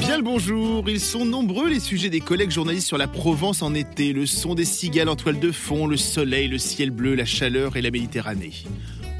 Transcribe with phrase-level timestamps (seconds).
[0.00, 3.72] Bien le bonjour, ils sont nombreux les sujets des collègues journalistes sur la Provence en
[3.72, 7.24] été, le son des cigales en toile de fond, le soleil, le ciel bleu, la
[7.24, 8.64] chaleur et la Méditerranée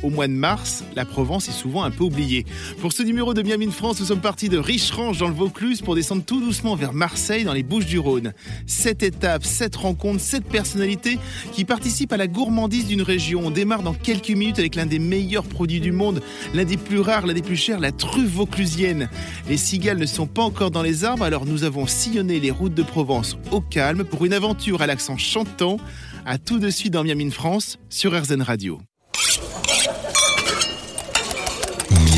[0.05, 2.45] au mois de mars, la Provence est souvent un peu oubliée.
[2.81, 5.95] Pour ce numéro de Miami France, nous sommes partis de Richerange dans le Vaucluse pour
[5.95, 8.35] descendre tout doucement vers Marseille dans les Bouches du Rhône.
[8.67, 11.19] Sept étapes, sept rencontres, sept personnalités
[11.53, 13.41] qui participent à la gourmandise d'une région.
[13.45, 16.21] On démarre dans quelques minutes avec l'un des meilleurs produits du monde,
[16.53, 19.09] l'un des plus rares, l'un des plus chers, la truffe vauclusienne.
[19.49, 22.75] Les cigales ne sont pas encore dans les arbres, alors nous avons sillonné les routes
[22.75, 25.79] de Provence au calme pour une aventure à l'accent chantant.
[26.27, 28.81] À tout de suite dans Miami France sur RZN Radio.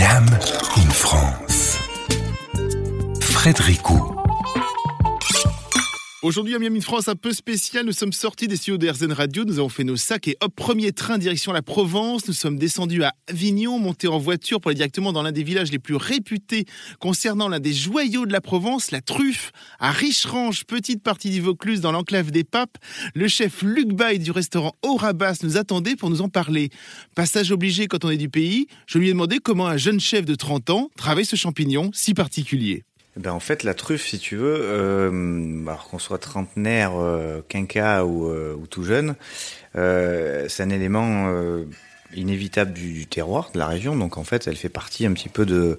[0.06, 0.24] Miam
[0.76, 1.78] in France.
[3.20, 4.25] Frédéricou.
[6.22, 9.44] Aujourd'hui à Miami France un peu spécial, nous sommes sortis des studios de RZN Radio,
[9.44, 13.02] nous avons fait nos sacs et hop, premier train direction la Provence, nous sommes descendus
[13.02, 16.64] à Avignon, montés en voiture pour aller directement dans l'un des villages les plus réputés
[17.00, 21.82] concernant l'un des joyaux de la Provence, la truffe, à Richerange, petite partie du Vaucluse
[21.82, 22.78] dans l'enclave des Papes.
[23.14, 26.70] Le chef Luc Baye du restaurant Aurabas nous attendait pour nous en parler.
[27.14, 30.24] Passage obligé quand on est du pays, je lui ai demandé comment un jeune chef
[30.24, 32.84] de 30 ans travaille ce champignon si particulier.
[33.16, 38.04] Ben en fait, la truffe, si tu veux, euh, alors qu'on soit trentenaire, euh, quinca
[38.04, 39.14] ou, euh, ou, tout jeune,
[39.76, 41.64] euh, c'est un élément euh,
[42.14, 43.96] inévitable du, du, terroir, de la région.
[43.96, 45.78] Donc en fait, elle fait partie un petit peu de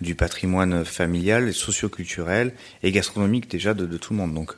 [0.00, 4.34] du patrimoine familial, socioculturel et gastronomique déjà de, de tout le monde.
[4.34, 4.52] Donc,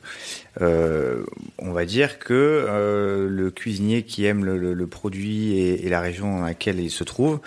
[0.61, 1.23] euh,
[1.59, 6.01] on va dire que le cuisinier qui aime le, le, le produit et, et, la
[6.01, 7.39] région dans laquelle il se trouve,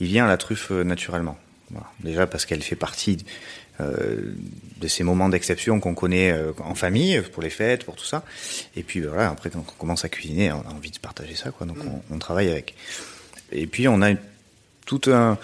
[0.00, 1.38] il vient à la truffe naturellement.
[1.70, 1.86] Voilà.
[2.02, 3.18] Déjà parce qu'elle fait partie
[3.80, 8.24] de ces moments d'exception qu'on connaît euh, en famille, pour les fêtes, pour tout ça.
[8.76, 11.50] Et puis voilà, après quand on commence à cuisiner, on a envie de partager ça,
[11.50, 11.66] quoi.
[11.66, 11.88] Donc mm.
[12.10, 12.74] on, on, travaille avec.
[13.52, 14.14] Et puis on a
[14.86, 15.38] tout un,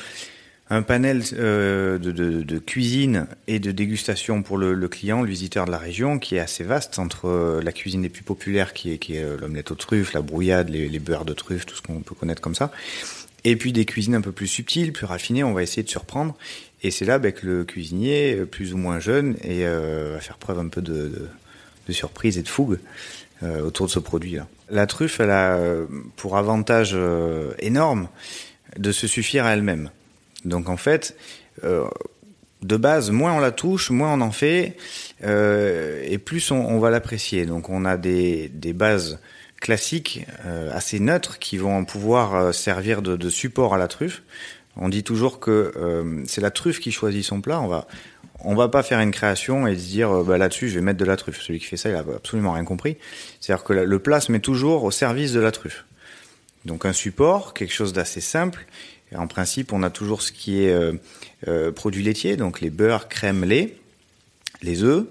[0.71, 5.29] un panel euh, de, de, de, cuisine et de dégustation pour le, le, client, le
[5.29, 8.93] visiteur de la région, qui est assez vaste entre la cuisine les plus populaires, qui
[8.93, 11.83] est, qui est l'omelette aux truffes, la brouillade, les, les beurres de truffes, tout ce
[11.83, 12.71] qu'on peut connaître comme ça.
[13.45, 16.37] Et puis des cuisines un peu plus subtiles, plus raffinées, on va essayer de surprendre.
[16.83, 20.39] Et c'est là ben, que le cuisinier, plus ou moins jeune, et, euh, va faire
[20.39, 21.29] preuve un peu de,
[21.87, 22.79] de, surprise et de fougue
[23.43, 24.47] euh, autour de ce produit-là.
[24.71, 25.59] La truffe, elle a
[26.17, 28.09] pour avantage euh, énorme
[28.79, 29.91] de se suffire à elle-même.
[30.45, 31.17] Donc en fait,
[31.65, 31.87] euh,
[32.63, 34.77] de base, moins on la touche, moins on en fait,
[35.25, 37.47] euh, et plus on, on va l'apprécier.
[37.47, 39.19] Donc on a des, des bases
[39.61, 44.23] classiques, euh, assez neutres, qui vont pouvoir servir de, de support à la truffe.
[44.77, 47.61] On dit toujours que euh, c'est la truffe qui choisit son plat.
[47.61, 47.87] On va,
[48.43, 50.99] on va pas faire une création et se dire euh, bah, là-dessus je vais mettre
[50.99, 51.41] de la truffe.
[51.43, 52.97] Celui qui fait ça, il a absolument rien compris.
[53.41, 55.85] C'est-à-dire que le plat se met toujours au service de la truffe.
[56.65, 58.67] Donc un support, quelque chose d'assez simple.
[59.17, 60.93] En principe, on a toujours ce qui est euh,
[61.49, 63.77] euh, produit laitier, donc les beurres, crème, lait,
[64.63, 65.07] les œufs.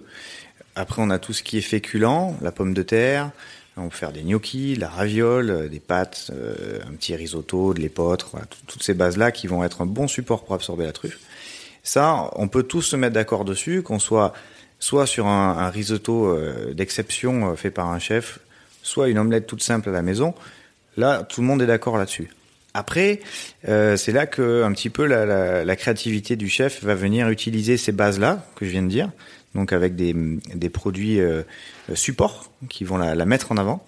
[0.75, 3.31] Après, on a tout ce qui est féculent, la pomme de terre,
[3.75, 8.29] on peut faire des gnocchis, la raviole, des pâtes, euh, un petit risotto, de l'épeautre,
[8.31, 11.19] voilà, toutes ces bases-là qui vont être un bon support pour absorber la truffe.
[11.83, 14.33] Ça, on peut tous se mettre d'accord dessus, qu'on soit
[14.79, 18.39] soit sur un, risotto euh, d'exception euh, fait par un chef,
[18.81, 20.33] soit une omelette toute simple à la maison.
[20.95, 22.29] Là, tout le monde est d'accord là-dessus.
[22.73, 23.19] Après,
[23.67, 27.29] euh, c'est là que un petit peu la, la, la, créativité du chef va venir
[27.29, 29.09] utiliser ces bases-là que je viens de dire,
[29.55, 30.13] donc avec des,
[30.53, 31.43] des produits euh,
[31.93, 33.83] supports qui vont la, la, mettre en avant.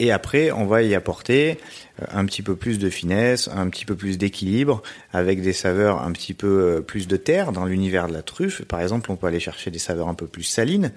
[0.00, 1.58] Et après, on va y apporter
[2.00, 4.82] euh, un petit peu plus de finesse, un petit peu plus d'équilibre,
[5.12, 8.62] avec des saveurs un petit peu euh, plus de terre dans l'univers de la truffe.
[8.62, 10.92] Par exemple, on peut aller chercher des saveurs un peu plus salines,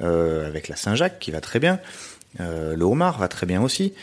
[0.00, 1.80] euh, avec la Saint-Jacques qui va très bien.
[2.40, 3.94] Euh, le homard va très bien aussi.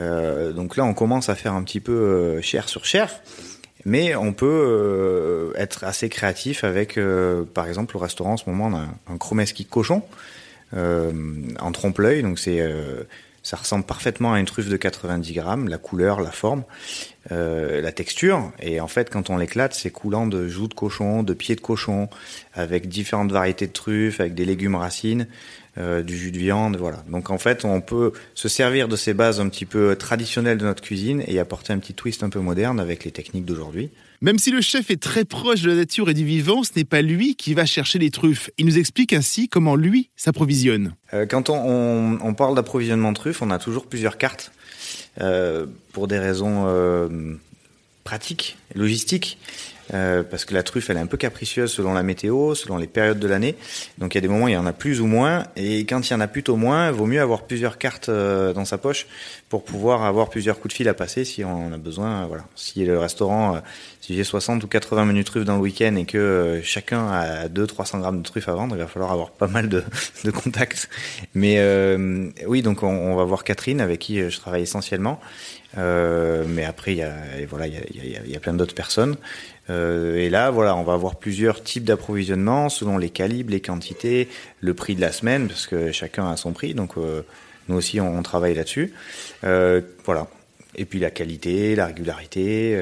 [0.00, 3.10] Euh, donc là, on commence à faire un petit peu chair sur chair.
[3.84, 8.48] Mais on peut euh, être assez créatif avec, euh, par exemple, au restaurant en ce
[8.50, 10.02] moment, on a un, un chromeski cochon
[10.74, 11.12] euh,
[11.60, 12.22] en trompe-l'œil.
[12.22, 13.04] Donc c'est, euh,
[13.42, 16.64] ça ressemble parfaitement à une truffe de 90 grammes, la couleur, la forme,
[17.32, 18.52] euh, la texture.
[18.60, 21.60] Et en fait, quand on l'éclate, c'est coulant de joues de cochon, de pieds de
[21.60, 22.08] cochon,
[22.54, 25.28] avec différentes variétés de truffes, avec des légumes racines.
[25.78, 27.04] Euh, du jus de viande, voilà.
[27.08, 30.64] Donc en fait, on peut se servir de ces bases un petit peu traditionnelles de
[30.64, 33.90] notre cuisine et apporter un petit twist un peu moderne avec les techniques d'aujourd'hui.
[34.20, 36.84] Même si le chef est très proche de la nature et du vivant, ce n'est
[36.84, 38.50] pas lui qui va chercher les truffes.
[38.58, 40.94] Il nous explique ainsi comment lui s'approvisionne.
[41.14, 44.50] Euh, quand on, on, on parle d'approvisionnement de truffes, on a toujours plusieurs cartes
[45.20, 46.66] euh, pour des raisons
[48.02, 49.38] pratiques, logistiques.
[49.94, 52.86] Euh, parce que la truffe, elle est un peu capricieuse selon la météo, selon les
[52.86, 53.56] périodes de l'année.
[53.98, 55.80] Donc il y a des moments où il y en a plus ou moins, et
[55.80, 58.64] quand il y en a plutôt moins, il vaut mieux avoir plusieurs cartes euh, dans
[58.64, 59.06] sa poche
[59.48, 62.26] pour pouvoir avoir plusieurs coups de fil à passer si on a besoin.
[62.26, 62.44] voilà.
[62.54, 63.60] Si le restaurant,
[64.00, 68.00] si j'ai 60 ou 80 menus truffes dans le week-end et que chacun a 200-300
[68.00, 69.82] grammes de truffes à vendre, il va falloir avoir pas mal de,
[70.30, 70.90] contacts.
[71.34, 71.58] Mais
[72.46, 75.18] oui, donc on, va voir Catherine avec qui je travaille essentiellement.
[75.76, 77.14] Euh, mais après, il y a,
[77.48, 79.16] voilà, il y a, plein d'autres personnes.
[79.70, 84.28] Euh, et là, voilà, on va avoir plusieurs types d'approvisionnement selon les calibres, les quantités,
[84.60, 86.74] le prix de la semaine, parce que chacun a son prix.
[86.74, 87.22] Donc, euh,
[87.68, 88.92] nous aussi, on, travaille là-dessus.
[89.44, 90.28] Euh, voilà.
[90.74, 92.78] Et puis la qualité, la régularité.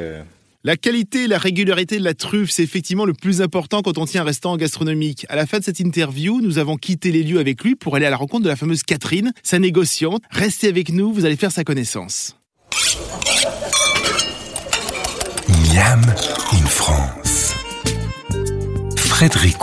[0.65, 4.23] La qualité la régularité de la truffe, c'est effectivement le plus important quand on tient
[4.23, 5.25] un restaurant gastronomique.
[5.29, 8.07] À la fin de cette interview, nous avons quitté les lieux avec lui pour aller
[8.07, 10.23] à la rencontre de la fameuse Catherine, sa négociante.
[10.31, 12.37] Restez avec nous, vous allez faire sa connaissance.
[15.77, 16.01] Miam
[16.53, 17.55] in France.
[18.97, 19.59] Frédéric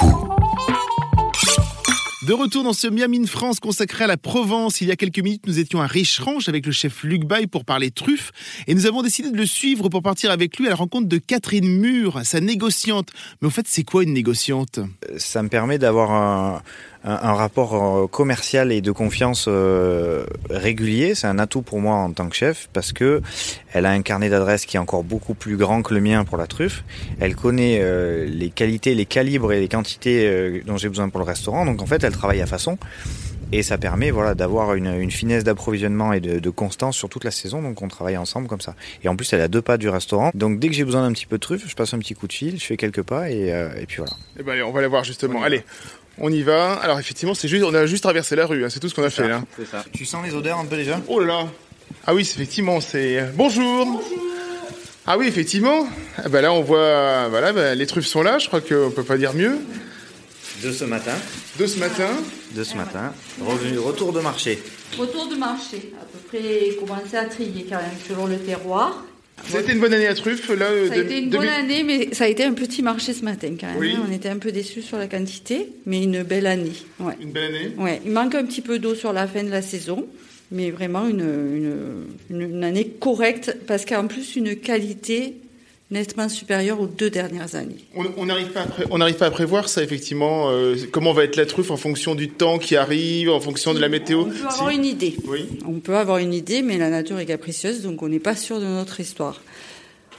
[2.28, 4.80] de retour dans ce Miam in France consacré à la Provence.
[4.80, 7.66] Il y a quelques minutes, nous étions à Richerange avec le chef Luc Bay pour
[7.66, 8.32] parler truffes
[8.66, 11.18] et nous avons décidé de le suivre pour partir avec lui à la rencontre de
[11.18, 13.10] Catherine Mur, sa négociante.
[13.42, 14.80] Mais au fait, c'est quoi une négociante?
[15.18, 16.62] Ça me permet d'avoir un,
[17.04, 21.16] un, un, rapport euh, commercial et de confiance euh, régulier.
[21.16, 23.22] C'est un atout pour moi en tant que chef parce que
[23.74, 26.38] elle a un carnet d'adresses qui est encore beaucoup plus grand que le mien pour
[26.38, 26.84] la truffe.
[27.20, 31.20] Elle connaît euh, les qualités, les calibres et les quantités euh, dont j'ai besoin pour
[31.20, 31.66] le restaurant.
[31.66, 32.78] Donc en fait, elle travaille à façon.
[33.52, 37.24] Et ça permet voilà d'avoir une, une, finesse d'approvisionnement et de, de, constance sur toute
[37.24, 37.62] la saison.
[37.62, 38.74] Donc on travaille ensemble comme ça.
[39.04, 40.32] Et en plus, elle a deux pas du restaurant.
[40.34, 42.26] Donc dès que j'ai besoin d'un petit peu de truffe, je passe un petit coup
[42.26, 44.14] de fil, je fais quelques pas et, euh, et puis voilà.
[44.40, 45.44] Et ben allez, on va la voir justement.
[45.44, 45.64] Allez,
[46.20, 46.74] on y va.
[46.74, 48.64] Alors effectivement, c'est juste, on a juste traversé la rue.
[48.66, 48.70] Hein.
[48.70, 49.44] C'est tout ce qu'on a fait là.
[49.58, 49.84] C'est ça.
[49.94, 51.48] Tu sens les odeurs un peu déjà Oh là là.
[52.06, 53.86] Ah oui, effectivement, c'est bonjour.
[53.86, 54.04] Bonjour.
[55.06, 55.86] Ah oui, effectivement.
[56.18, 58.40] Ah bah là, on voit, voilà, bah, les truffes sont là.
[58.40, 59.58] Je crois qu'on peut pas dire mieux.
[60.64, 61.12] De ce matin.
[61.60, 62.10] De ce matin.
[62.52, 63.14] De ce matin.
[63.42, 64.64] Revenu, retour de marché.
[64.98, 65.92] Retour de marché.
[66.02, 69.04] À peu près commencer à trier quand même selon le terroir.
[69.48, 70.68] Ça a été une bonne année à truffes là.
[70.88, 73.56] Ça a été une bonne année, mais ça a été un petit marché ce matin
[73.60, 73.78] quand même.
[73.78, 73.96] Oui.
[74.08, 76.72] On était un peu déçus sur la quantité, mais une belle année.
[77.00, 77.14] Ouais.
[77.22, 77.72] Une belle année.
[77.78, 78.02] Ouais.
[78.06, 80.06] Il manque un petit peu d'eau sur la fin de la saison,
[80.52, 85.36] mais vraiment une, une, une année correcte parce qu'en plus une qualité
[85.94, 87.86] nettement supérieure aux deux dernières années.
[87.96, 90.50] On n'arrive pas, pas à prévoir ça effectivement.
[90.50, 93.80] Euh, comment va être la truffe en fonction du temps qui arrive, en fonction de
[93.80, 94.22] la météo.
[94.22, 94.76] On peut avoir si.
[94.76, 95.16] une idée.
[95.26, 95.48] Oui.
[95.66, 98.60] On peut avoir une idée, mais la nature est capricieuse, donc on n'est pas sûr
[98.60, 99.42] de notre histoire.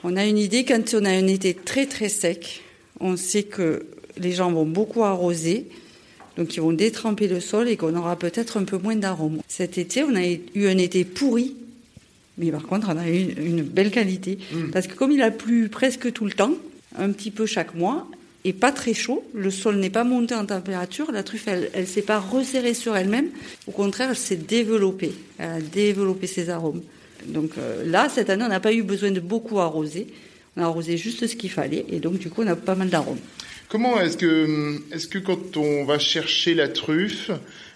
[0.05, 2.63] On a une idée quand on a un été très très sec.
[3.01, 3.87] On sait que
[4.17, 5.67] les gens vont beaucoup arroser.
[6.37, 9.41] Donc ils vont détremper le sol et qu'on aura peut-être un peu moins d'arômes.
[9.49, 11.55] Cet été, on a eu un été pourri
[12.39, 14.39] mais par contre, on a eu une belle qualité.
[14.53, 14.71] Mmh.
[14.71, 16.55] Parce que comme il a plu presque tout le temps,
[16.99, 18.09] un petit peu chaque mois,
[18.45, 21.87] et pas très chaud, le sol n'est pas monté en température, la truffe, elle ne
[21.87, 23.29] s'est pas resserrée sur elle-même.
[23.67, 25.13] Au contraire, elle s'est développée.
[25.39, 26.83] Elle a développé ses arômes.
[27.27, 30.09] Donc euh, là, cette année, on n'a pas eu besoin de beaucoup arroser.
[30.57, 31.87] On a arrosé juste ce qu'il fallait.
[31.89, 33.19] Et donc, du coup, on a pas mal d'arômes.
[33.69, 37.31] Comment est-ce que, est-ce que quand on va chercher la truffe,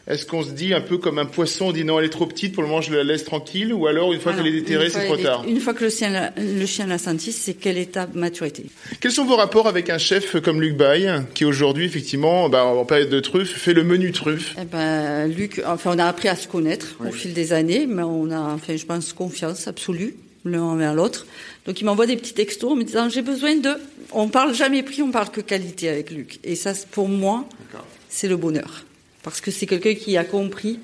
[0.09, 2.27] est-ce qu'on se dit un peu comme un poisson, on dit non, elle est trop
[2.27, 4.89] petite, pour le moment je la laisse tranquille, ou alors une fois qu'elle est déterrée,
[4.89, 5.45] c'est trop tard?
[5.47, 8.65] Une fois que le chien, l'a, le chien l'a senti, c'est quelle étape maturité?
[9.01, 12.87] Quels sont vos rapports avec un chef comme Luc Baye, qui aujourd'hui, effectivement, bah, en
[12.87, 14.55] période de truffe, fait le menu truffe?
[14.59, 17.09] Eh ben, Luc, enfin, on a appris à se connaître oui.
[17.09, 20.15] au fil des années, mais on a, enfin, je pense, confiance absolue
[20.47, 21.27] l'un envers l'autre.
[21.67, 23.71] Donc il m'envoie des petits textos en me disant j'ai besoin de.
[24.13, 26.39] On parle jamais prix, on parle que qualité avec Luc.
[26.45, 27.87] Et ça, pour moi, D'accord.
[28.09, 28.85] c'est le bonheur
[29.23, 30.79] parce que c'est quelqu'un qui a compris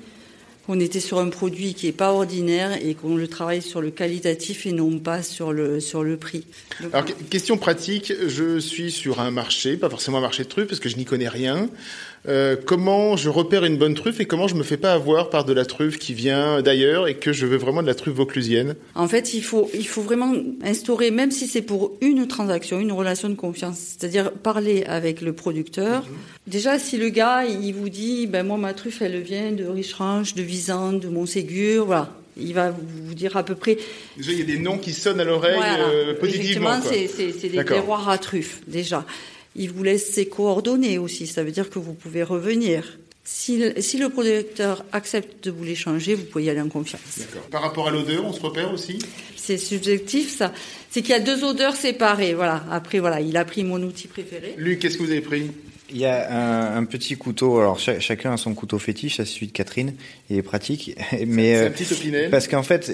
[0.65, 3.91] qu'on était sur un produit qui n'est pas ordinaire et qu'on le travaille sur le
[3.91, 5.79] qualitatif et non pas sur le,
[6.17, 6.43] prix.
[6.91, 10.79] Alors, question pratique, je suis sur un marché, pas forcément un marché de truffes parce
[10.79, 11.69] que je n'y connais rien.
[12.27, 15.45] Euh, comment je repère une bonne truffe et comment je me fais pas avoir par
[15.45, 18.75] de la truffe qui vient d'ailleurs et que je veux vraiment de la truffe vauclusienne
[18.95, 22.91] En fait, il faut, il faut vraiment instaurer, même si c'est pour une transaction, une
[22.91, 26.01] relation de confiance, c'est-à-dire parler avec le producteur.
[26.01, 26.15] Mmh.
[26.47, 30.35] Déjà, si le gars, il vous dit, ben moi, ma truffe, elle vient de Richerange,
[30.35, 32.11] de Visande, de Montségur, voilà.
[32.37, 33.77] Il va vous dire à peu près.
[34.17, 35.85] Déjà, il y a des noms qui sonnent à l'oreille voilà.
[35.87, 36.77] euh, positivement.
[36.79, 39.05] Effectivement, c'est des terroirs à truffes, déjà.
[39.55, 41.27] Il vous laisse ses coordonnées aussi.
[41.27, 42.97] Ça veut dire que vous pouvez revenir.
[43.27, 47.01] Si le, si le producteur accepte de vous l'échanger, vous pouvez y aller en confiance.
[47.49, 48.99] Par rapport à l'odeur, on se repère aussi?
[49.35, 50.53] C'est subjectif, ça.
[50.91, 52.35] C'est qu'il y a deux odeurs séparées.
[52.35, 52.63] Voilà.
[52.69, 54.53] Après, voilà, il a pris mon outil préféré.
[54.57, 55.49] Luc, qu'est-ce que vous avez pris?
[55.89, 57.57] Il y a un, un, petit couteau.
[57.57, 59.17] Alors ch chacun a son couteau fétiche.
[59.17, 59.95] Ça, c'est celui de Catherine.
[60.29, 60.95] Il est pratique.
[61.25, 62.29] Mais c'est un petit opinet.
[62.29, 62.91] Parce qu'en fait,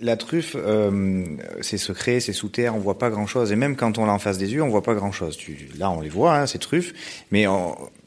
[0.00, 1.24] La truffe, euh,
[1.60, 3.50] c'est secret, c'est sous terre, on voit pas grand-chose.
[3.50, 5.36] Et même quand on l'a en face des yeux, on voit pas grand-chose.
[5.36, 6.94] Tu, là, on les voit, hein, ces truffes.
[7.32, 7.46] Mais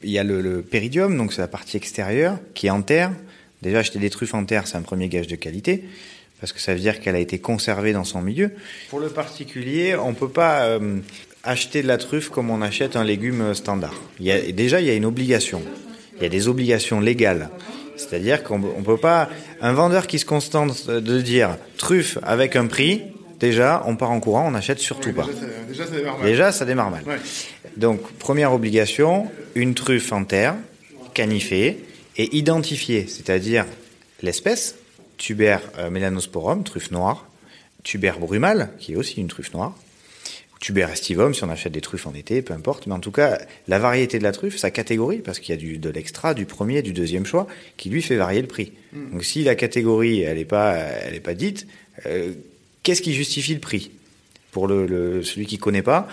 [0.02, 3.12] il y a le, le péridium, donc c'est la partie extérieure, qui est en terre.
[3.60, 5.84] Déjà, acheter des truffes en terre, c'est un premier gage de qualité,
[6.40, 8.52] parce que ça veut dire qu'elle a été conservée dans son milieu.
[8.90, 10.98] Pour le particulier, on peut pas euh,
[11.44, 13.94] acheter de la truffe comme on achète un légume standard.
[14.18, 15.62] Il y a, déjà, il y a une obligation.
[16.16, 17.50] Il y a des obligations légales.
[18.08, 19.28] C'est-à-dire qu'on ne peut pas...
[19.60, 23.02] Un vendeur qui se constante de dire truffe avec un prix,
[23.38, 25.26] déjà, on part en courant, on n'achète surtout Oui, pas.
[25.26, 26.26] déjà, ça, déjà, ça démarre mal.
[26.26, 27.04] Déjà, ça démarre mal.
[27.06, 27.16] Ouais.
[27.76, 30.54] Donc, première obligation, une truffe en terre,
[31.14, 31.84] canifée
[32.16, 33.64] et identifiée, c'est-à-dire
[34.22, 34.76] l'espèce,
[35.16, 37.26] tuber euh, melanosporum, truffe noire,
[37.82, 39.74] tuber brumal, qui est aussi une truffe noire,
[40.62, 42.86] tuber estivum, si on achète des truffes en été, peu importe.
[42.86, 45.60] Mais en tout cas, la variété de la truffe, sa catégorie, parce qu'il y a
[45.60, 48.72] du, de l'extra, du premier, du deuxième choix, qui lui fait varier le prix.
[49.12, 51.66] Donc si la catégorie, elle n'est pas, elle est pas dite,
[52.06, 52.32] euh,
[52.84, 53.90] qu'est-ce qui justifie le prix?
[54.52, 56.06] Pour le, le- celui qui connaît pas,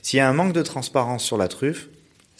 [0.00, 1.88] s'il y a un manque de transparence sur la truffe,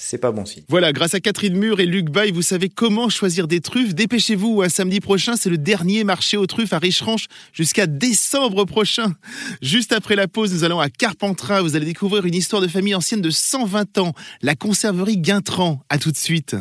[0.02, 0.62] c'est pas bon signe.
[0.68, 3.94] Voilà, grâce à Catherine Mur et Luc Bay, vous savez comment choisir des truffes.
[3.94, 9.12] Dépêchez-vous, un samedi prochain, c'est le dernier marché aux truffes à Richeranche jusqu'à décembre prochain.
[9.60, 11.60] Juste après la pause, nous allons à Carpentras.
[11.60, 15.82] Vous allez découvrir une histoire de famille ancienne de 120 ans, la conserverie Guintran.
[15.90, 16.56] À tout de suite.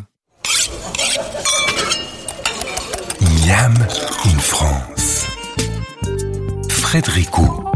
[3.22, 3.74] Miam
[4.26, 5.28] in France.
[6.68, 7.69] Frédérico.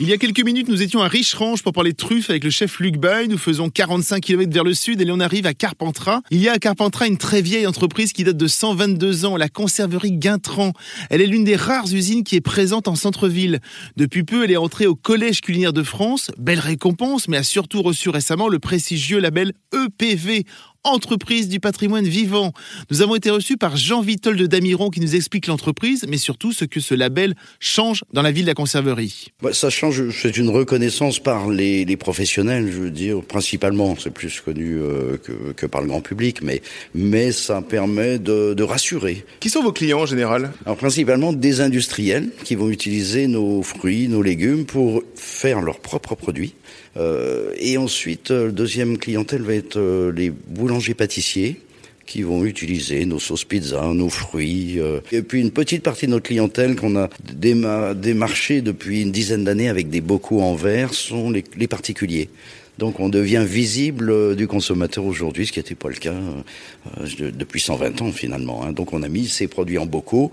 [0.00, 2.50] Il y a quelques minutes, nous étions à Richerange pour parler de truffes avec le
[2.50, 3.26] chef Luc Bay.
[3.26, 6.20] Nous faisons 45 km vers le sud et on arrive à Carpentras.
[6.30, 9.48] Il y a à Carpentras une très vieille entreprise qui date de 122 ans, la
[9.48, 10.72] conserverie Guintran.
[11.10, 13.58] Elle est l'une des rares usines qui est présente en centre-ville.
[13.96, 16.30] Depuis peu, elle est entrée au Collège culinaire de France.
[16.38, 20.44] Belle récompense, mais a surtout reçu récemment le prestigieux label EPV,
[20.90, 22.52] entreprise du patrimoine vivant.
[22.90, 26.52] Nous avons été reçus par Jean Vitol de Damiron qui nous explique l'entreprise, mais surtout
[26.52, 29.28] ce que ce label change dans la vie de la conserverie.
[29.42, 33.96] Bah, ça change, c'est une reconnaissance par les, les professionnels, je veux dire, principalement.
[33.98, 36.62] C'est plus connu euh, que, que par le grand public, mais,
[36.94, 39.24] mais ça permet de, de rassurer.
[39.40, 40.52] Qui sont vos clients en général?
[40.64, 46.14] Alors principalement des industriels qui vont utiliser nos fruits, nos légumes pour faire leurs propres
[46.14, 46.54] produits.
[46.98, 51.60] Euh, et ensuite, euh, le deuxième clientèle va être euh, les boulangers-pâtissiers
[52.06, 54.80] qui vont utiliser nos sauces pizza, nos fruits.
[54.80, 55.00] euh.
[55.12, 59.44] Et puis une petite partie de notre clientèle qu'on a déma- démarché depuis une dizaine
[59.44, 62.30] d'années avec des bocaux en verre sont les, particuliers.
[62.78, 67.30] Donc on devient visible euh, du consommateur aujourd'hui, ce qui n'était pas le cas euh,
[67.32, 68.64] depuis 120 ans finalement.
[68.64, 68.72] hein.
[68.72, 70.32] Donc on a mis ces produits en bocaux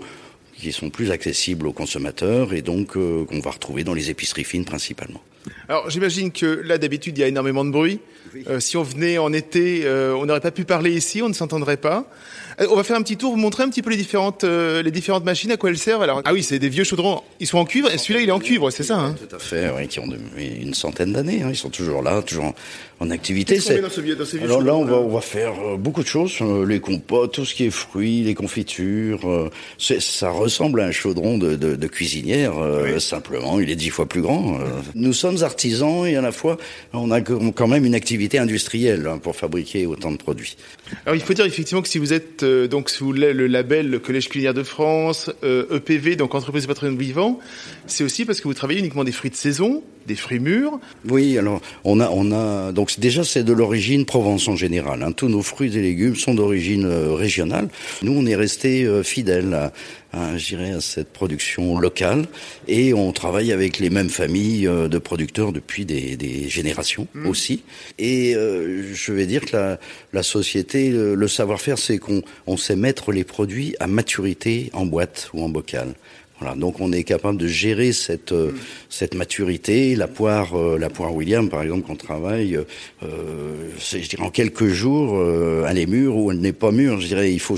[0.58, 4.64] qui sont plus accessibles aux consommateurs et donc qu'on va retrouver dans les épiceries fines
[4.64, 5.20] principalement.
[5.68, 8.00] Alors j'imagine que là d'habitude il y a énormément de bruit.
[8.48, 11.32] Euh, si on venait en été, euh, on n'aurait pas pu parler ici, on ne
[11.34, 12.04] s'entendrait pas.
[12.60, 14.90] Euh, on va faire un petit tour, vous montrer un petit peu les différentes, les
[14.90, 16.02] différentes machines, à quoi elles servent.
[16.02, 17.22] Alors ah oui, c'est des vieux chaudrons.
[17.40, 18.98] Ils sont en cuivre et celui-là il est en cuivre, c'est ça.
[18.98, 19.14] Hein?
[19.18, 21.42] Tout à fait, oui, qui ont de- une centaine d'années.
[21.42, 21.48] hein.
[21.50, 22.54] Ils sont toujours là, toujours
[23.00, 23.60] en, activité.
[23.60, 25.76] C'est- dans ce vieux- dans ces vieux Alors là, on va, on va faire euh,
[25.76, 29.28] beaucoup de choses, euh, les compotes, tout ce qui est fruits, les confitures.
[29.28, 33.76] euh, c'est- ça ressemble à un chaudron de, de, de cuisinière, euh, simplement, il est
[33.76, 34.58] dix fois plus grand.
[34.60, 34.64] euh.
[34.94, 36.56] Nous sommes artisans et à la fois,
[36.92, 40.56] on a quand même une activité industrielle hein, pour fabriquer autant de produits.
[41.04, 43.98] Alors il faut dire effectivement que si vous êtes euh, donc sous le, label le
[43.98, 47.38] Collège culinaire de France, euh, EPV, donc entreprise de patrimoine vivant,
[47.86, 50.78] c'est aussi parce que vous travaillez uniquement des fruits de saison, des fruits mûrs.
[51.08, 55.02] Oui, alors on a, on a donc déjà c'est de l'origine Provence en général.
[55.02, 55.12] hein.
[55.12, 57.68] Tous nos fruits et légumes sont d'origine euh, régionale.
[58.02, 59.72] Nous, on est resté euh, fidèles à,
[60.12, 62.26] à, je dirais, à cette production locale
[62.68, 67.62] et on travaille avec les mêmes familles euh, de producteurs depuis des, des générations aussi.
[67.98, 69.78] Et euh, je vais dire que la,
[70.12, 74.86] la société, le, le savoir-faire, c'est qu'on on sait mettre les produits à maturité en
[74.86, 75.94] boîte ou en bocal.
[76.38, 78.52] Voilà, donc on est capable de gérer cette euh,
[78.90, 79.96] cette maturité.
[79.96, 84.66] La poire, euh, la poire William, par exemple, qu'on travaille, euh, je dirais en quelques
[84.68, 87.00] jours, euh, elle est mûre ou elle n'est pas mûre.
[87.00, 87.56] Je dirais, il faut.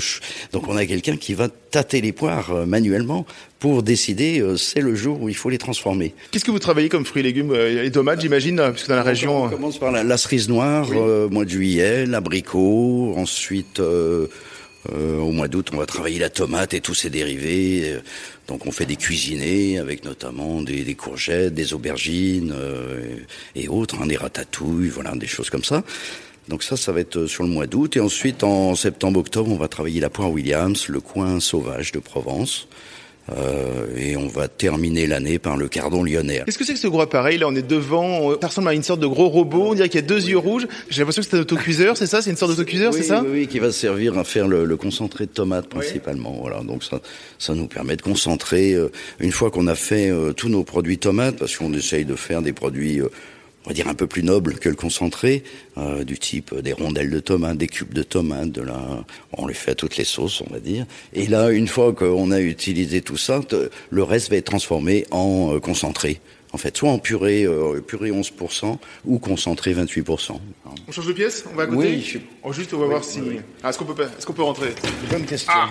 [0.53, 3.25] Donc on a quelqu'un qui va tâter les poires euh, manuellement
[3.59, 6.13] pour décider euh, c'est le jour où il faut les transformer.
[6.31, 8.95] Qu'est-ce que vous travaillez comme fruits et légumes euh, Les tomates, j'imagine, parce que dans
[8.95, 9.43] la région.
[9.43, 13.81] On commence par la, la cerise noire, euh, mois de juillet, l'abricot, ensuite
[14.87, 17.81] euh, euh, au mois d'août on va travailler la tomate et tous ses dérivés.
[17.85, 17.99] Euh,
[18.47, 23.17] Donc on fait des cuisinés avec notamment des, des courgettes, des aubergines euh,
[23.55, 25.83] et autres, hein, des ratatouilles, voilà, des choses comme ça.
[26.47, 27.95] Donc ça, ça va être sur le mois d'août.
[27.95, 32.67] Et ensuite, en septembre-octobre, on va travailler la poire Williams, le coin sauvage de Provence.
[33.37, 36.41] Euh, et on va terminer l'année par le cardon lyonnais.
[36.45, 38.31] Qu'est-ce que c'est que ce gros appareil Là, on est devant.
[38.41, 39.67] Ça ressemble à une sorte de gros robot.
[39.69, 40.67] On dirait qu'il y a deux yeux rouges.
[40.89, 42.21] J'ai l'impression que c'est un autocuiseur, c'est ça?
[42.21, 43.21] C'est une sorte d'autocuiseur, c'est ça?
[43.23, 46.37] oui, oui, qui va servir à faire le, le concentré de tomate principalement.
[46.41, 46.99] Voilà, donc ça,
[47.37, 48.73] ça nous permet de concentrer.
[48.73, 52.15] Euh, une fois qu'on a fait euh, tous nos produits tomates, parce qu'on essaye de
[52.15, 53.01] faire des produits
[53.65, 55.43] on va dire un peu plus noble que le concentré,
[55.77, 59.53] euh, du type des rondelles de tomates, des cubes de tomates, de la, on les
[59.53, 60.85] fait à toutes les sauces, on va dire.
[61.13, 63.41] Et là, une fois qu'on a utilisé tout ça,
[63.89, 66.21] le reste va être transformé en euh, concentré.
[66.51, 70.39] En fait, soit en purée, euh, purée 11% ou concentré 28%.
[70.87, 72.01] On change de pièce On va à côté Oui.
[72.01, 72.17] Je...
[72.43, 73.19] Oh, juste, on va voir si.
[73.61, 74.73] Ah, est-ce qu'on peut, est-ce qu'on peut rentrer
[75.11, 75.53] Bonne question.
[75.55, 75.69] Ah,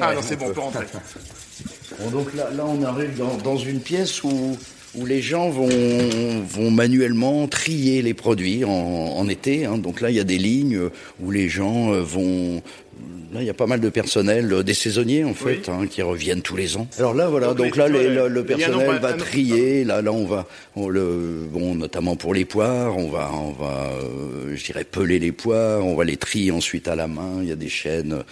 [0.00, 0.84] ah non, c'est bon, on peut rentrer.
[1.98, 4.58] Bon, donc là, là, on arrive dans, dans une pièce où
[4.94, 5.68] où les gens vont,
[6.48, 9.64] vont manuellement trier les produits en, en été.
[9.64, 9.78] Hein.
[9.78, 10.80] Donc là, il y a des lignes
[11.20, 12.62] où les gens euh, vont...
[13.32, 16.02] Là, il y a pas mal de personnel, euh, des saisonniers en fait, hein, qui
[16.02, 16.86] reviennent tous les ans.
[16.98, 17.54] Alors là, voilà.
[17.54, 19.84] Donc, là, les, le, personnel va trier.
[19.84, 20.46] Là, là, on va,
[20.76, 25.18] on le, bon, notamment pour les poires, on va, on va, euh, je dirais, peler
[25.18, 25.82] les poires.
[25.86, 27.38] On va les trier ensuite à la main.
[27.40, 28.22] Il y a des chaînes.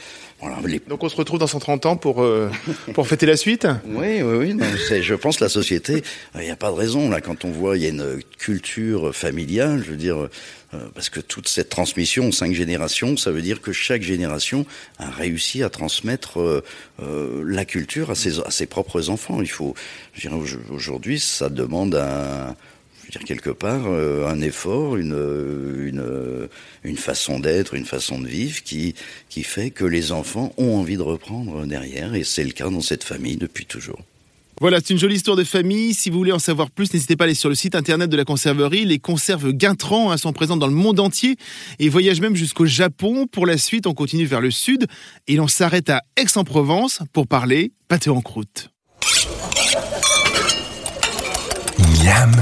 [0.89, 2.51] Donc on se retrouve dans 130 ans pour euh,
[2.95, 3.67] pour fêter la suite?
[3.87, 4.55] Oui, oui, oui.
[4.55, 4.65] Non,
[5.01, 6.03] je pense la société.
[6.51, 9.85] N'y a pas de raison là quand on voit il y a une culture familiale.
[9.85, 10.29] Je veux dire.
[10.75, 14.67] Euh, parce que toute cette transmission cinq générations, ça veut dire que chaque génération
[14.99, 16.63] a réussi à transmettre
[17.01, 19.41] euh, la culture à ses, à ses propres enfants.
[19.41, 19.75] Il faut,
[20.73, 22.57] aujourd'hui, ça demande un,
[23.11, 25.13] dire quelque part euh, un effort, une,
[25.87, 26.49] une,
[26.83, 28.97] une façon d'être, une façon de vivre qui,
[29.29, 32.81] qui fait que les enfants ont envie de reprendre derrière, et c'est le cas dans
[32.81, 34.01] cette famille depuis toujours.
[34.61, 35.95] Voilà, c'est une jolie histoire de famille.
[35.95, 38.17] Si vous voulez en savoir plus, n'hésitez pas à aller sur le site internet de
[38.17, 38.85] la conserverie.
[38.85, 41.37] Les conserves Guintran hein, sont présentes dans le monde entier
[41.79, 43.27] et voyagent même jusqu'au Japon.
[43.27, 44.87] Pour la suite, on continue vers le sud
[45.29, 48.69] et l'on s'arrête à Aix-en-Provence pour parler pâté en croûte.
[52.05, 52.33] Miam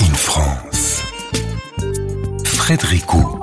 [0.00, 1.02] in France.
[2.44, 3.37] Frédérico.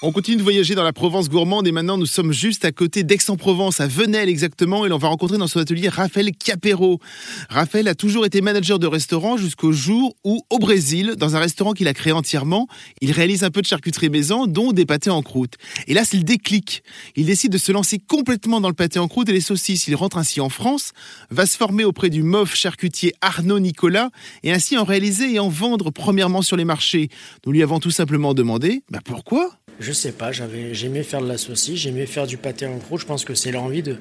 [0.00, 3.02] On continue de voyager dans la Provence gourmande et maintenant nous sommes juste à côté
[3.02, 7.00] d'Aix-en-Provence, à Venelle exactement, et l'on va rencontrer dans son atelier Raphaël Capero.
[7.48, 11.72] Raphaël a toujours été manager de restaurant jusqu'au jour où, au Brésil, dans un restaurant
[11.72, 12.68] qu'il a créé entièrement,
[13.00, 15.54] il réalise un peu de charcuterie maison, dont des pâtés en croûte.
[15.88, 16.84] Et là, c'est le déclic.
[17.16, 19.88] Il décide de se lancer complètement dans le pâté en croûte et les saucisses.
[19.88, 20.92] Il rentre ainsi en France,
[21.32, 24.10] va se former auprès du MOF charcutier Arnaud Nicolas
[24.44, 27.08] et ainsi en réaliser et en vendre premièrement sur les marchés.
[27.44, 29.57] Nous lui avons tout simplement demandé, bah pourquoi?
[29.80, 33.00] Je sais pas, j'avais, j'aimais faire de la saucisse, j'aimais faire du pâté en croûte.
[33.00, 33.96] Je pense que c'est l'envie de,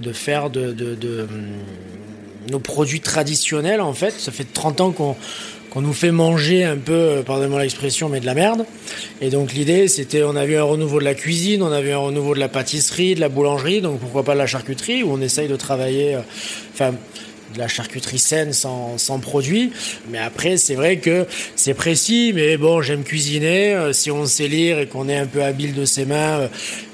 [0.00, 1.28] de faire de, de, de, hum,
[2.50, 4.12] nos produits traditionnels, en fait.
[4.12, 5.16] Ça fait 30 ans qu'on,
[5.70, 8.64] qu'on nous fait manger un peu, euh, pardonnez-moi l'expression, mais de la merde.
[9.20, 11.90] Et donc l'idée, c'était, on a vu un renouveau de la cuisine, on a vu
[11.90, 15.12] un renouveau de la pâtisserie, de la boulangerie, donc pourquoi pas de la charcuterie, où
[15.12, 16.20] on essaye de travailler, euh,
[16.72, 16.94] enfin,
[17.54, 19.72] de la charcuterie saine sans, sans produit.
[20.10, 23.74] Mais après, c'est vrai que c'est précis, mais bon, j'aime cuisiner.
[23.74, 26.48] Euh, si on sait lire et qu'on est un peu habile de ses mains euh,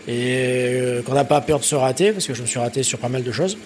[0.06, 0.36] et
[0.80, 2.98] euh, qu'on n'a pas peur de se rater, parce que je me suis raté sur
[2.98, 3.58] pas mal de choses,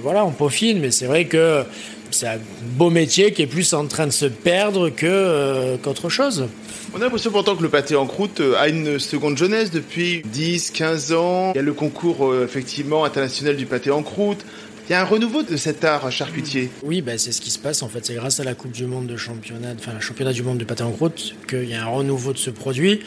[0.00, 1.64] voilà, on peaufine, mais c'est vrai que
[2.12, 2.38] c'est un
[2.76, 6.46] beau métier qui est plus en train de se perdre que qu'autre chose.
[6.94, 10.70] On a l'impression pourtant que le pâté en croûte a une seconde jeunesse depuis 10,
[10.70, 11.50] 15 ans.
[11.52, 14.44] Il y a le concours effectivement international du pâté en croûte.
[14.90, 16.68] Il y a un renouveau de cet art charcutier.
[16.82, 18.04] Oui, bah, c'est ce qui se passe en fait.
[18.04, 20.64] C'est grâce à la Coupe du Monde de championnat, enfin le championnat du monde du
[20.64, 22.98] pâté en croûte, qu'il y a un renouveau de ce produit.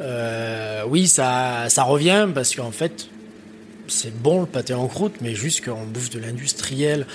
[0.00, 3.08] Euh, oui, ça, ça revient parce qu'en fait,
[3.88, 7.08] c'est bon le pâté en croûte, mais juste qu'on bouffe de l'industriel.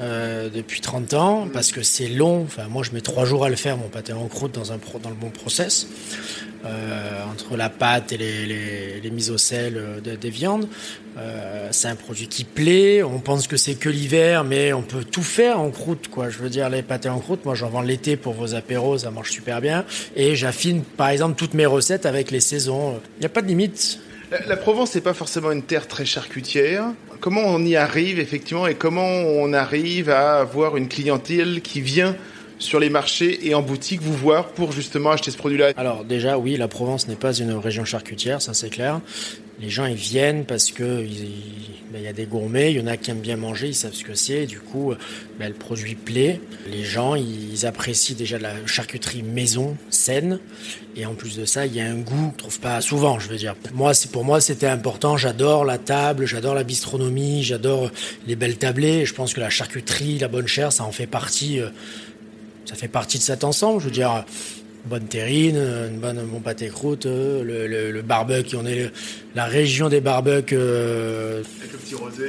[0.00, 2.42] Euh, depuis 30 ans parce que c'est long.
[2.42, 4.78] Enfin, moi, je mets trois jours à le faire mon pâté en croûte dans un
[5.02, 5.88] dans le bon process.
[6.68, 10.68] Euh, entre la pâte et les, mises au sel euh, des viandes.
[11.16, 13.02] Euh, c'est un produit qui plaît.
[13.02, 16.28] On pense que c'est que l'hiver, mais on peut tout faire en croûte, quoi.
[16.28, 19.10] Je veux dire, les pâtés en croûte, moi j'en vends l'été pour vos apéros, ça
[19.10, 19.84] marche super bien.
[20.14, 23.00] Et j'affine, par exemple, toutes mes recettes avec les saisons.
[23.16, 24.00] Il n'y a pas de limite.
[24.46, 26.84] La Provence n'est pas forcément une terre très charcutière.
[27.20, 32.14] Comment on y arrive effectivement et comment on arrive à avoir une clientèle qui vient
[32.58, 36.38] sur les marchés et en boutique vous voir pour justement acheter ce produit-là Alors déjà
[36.38, 39.00] oui, la Provence n'est pas une région charcutière, ça c'est clair.
[39.60, 42.86] Les gens ils viennent parce que ben, il y a des gourmets, il y en
[42.86, 44.94] a qui aiment bien manger, ils savent ce que c'est, du coup
[45.38, 46.40] ben, le produit plaît.
[46.70, 50.40] Les gens ils apprécient déjà la charcuterie maison saine
[50.96, 53.28] et en plus de ça il y a un goût, je trouve pas souvent, je
[53.28, 53.54] veux dire.
[53.74, 57.90] Moi c'est pour moi c'était important, j'adore la table, j'adore la bistronomie, j'adore
[58.26, 59.04] les belles tablées.
[59.04, 61.60] Je pense que la charcuterie, la bonne chair, ça en fait partie.
[61.60, 61.70] Euh,
[62.68, 63.80] ça fait partie de cet ensemble.
[63.80, 64.24] Je veux dire,
[64.84, 68.56] bonne terrine, une bonne, un bon pâté croûte, le, le, le barbecue.
[68.56, 68.90] On est
[69.34, 71.42] la région des barbecues euh,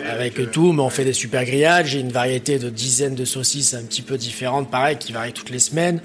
[0.09, 1.87] avec, tout, mais on fait des super grillades.
[1.87, 5.49] J'ai une variété de dizaines de saucisses un petit peu différentes, pareil, qui varient toutes
[5.49, 5.99] les semaines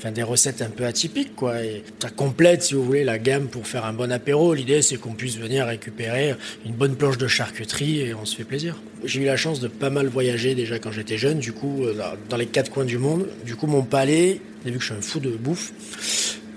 [0.00, 1.56] enfin des recettes un peu atypiques quoi.
[2.00, 4.54] Ça complète si vous voulez la gamme pour faire un bon apéro.
[4.54, 6.34] L'idée c'est qu'on puisse venir récupérer
[6.64, 8.76] une bonne planche de charcuterie et on se fait plaisir.
[9.04, 11.94] J'ai eu la chance de pas mal voyager déjà quand j'étais jeune, du coup euh,
[12.30, 13.28] dans les quatre coins du monde.
[13.44, 15.72] Du coup mon palais, vu que je suis un fou de bouffe,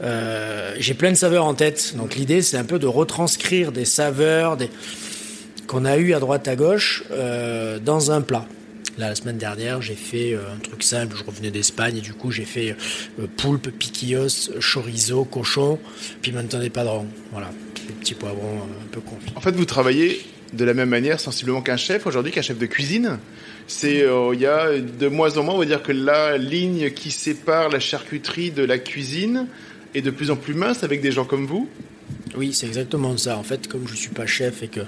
[0.02, 1.96] euh, j'ai plein de saveurs en tête.
[1.98, 4.58] Donc l'idée c'est un peu de retranscrire des saveurs
[5.68, 8.46] qu'on a eu à droite à gauche euh, dans un plat
[8.98, 11.16] la semaine dernière, j'ai fait euh, un truc simple.
[11.18, 12.76] Je revenais d'Espagne et du coup, j'ai fait
[13.20, 15.80] euh, poulpe, piquillos, chorizo, cochon,
[16.22, 17.08] pimento de padron.
[17.32, 17.50] Voilà,
[17.88, 19.34] des petits poivrons euh, un peu confits.
[19.36, 20.22] En fait, vous travaillez
[20.54, 23.18] de la même manière sensiblement qu'un chef aujourd'hui, qu'un chef de cuisine.
[23.66, 27.12] C'est il y a de moins en moins, on va dire que la ligne qui
[27.12, 29.48] sépare la charcuterie de la cuisine
[29.96, 31.70] est de plus en plus mince avec des gens comme vous?
[32.36, 33.38] Oui, c'est exactement ça.
[33.38, 34.82] En fait, comme je suis pas chef et que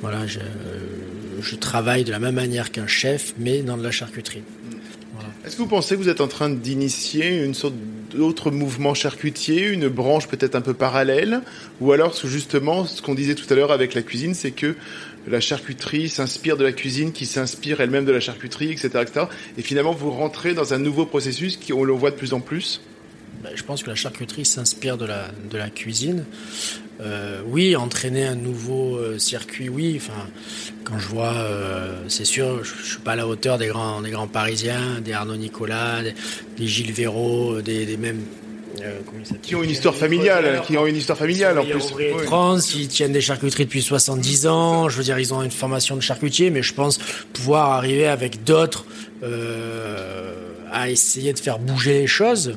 [0.00, 0.38] voilà, je,
[1.40, 4.42] je travaille de la même manière qu'un chef, mais dans de la charcuterie.
[5.44, 7.74] Est-ce que vous pensez que vous êtes en train d'initier une sorte
[8.14, 11.42] d'autre mouvement charcutier, une branche peut-être un peu parallèle
[11.80, 14.74] Ou alors, justement, ce qu'on disait tout à l'heure avec la cuisine, c'est que
[15.26, 19.26] la charcuterie s'inspire de la cuisine, qui s'inspire elle-même de la charcuterie, etc., etc.
[19.58, 22.40] Et finalement, vous rentrez dans un nouveau processus qui, on le voit de plus en
[22.40, 22.80] plus?
[23.42, 26.24] Ben, je pense que la charcuterie s'inspire de la, de la cuisine.
[27.00, 29.94] Euh, oui, entraîner un nouveau euh, circuit, oui.
[29.96, 30.28] Enfin,
[30.84, 34.00] quand je vois, euh, c'est sûr, je, ne suis pas à la hauteur des grands,
[34.00, 38.22] des grands Parisiens, des Arnaud Nicolas, des, Gilles Véraud, des, des mêmes.
[39.42, 41.82] qui ont une histoire familiale, qui ont une histoire familiale en plus.
[42.26, 44.88] France, ils tiennent des charcuteries depuis 70 ans.
[44.88, 46.98] Je veux dire, ils ont une formation de charcutier, mais je pense
[47.32, 48.86] pouvoir arriver avec d'autres
[50.70, 52.56] à essayer de faire bouger les choses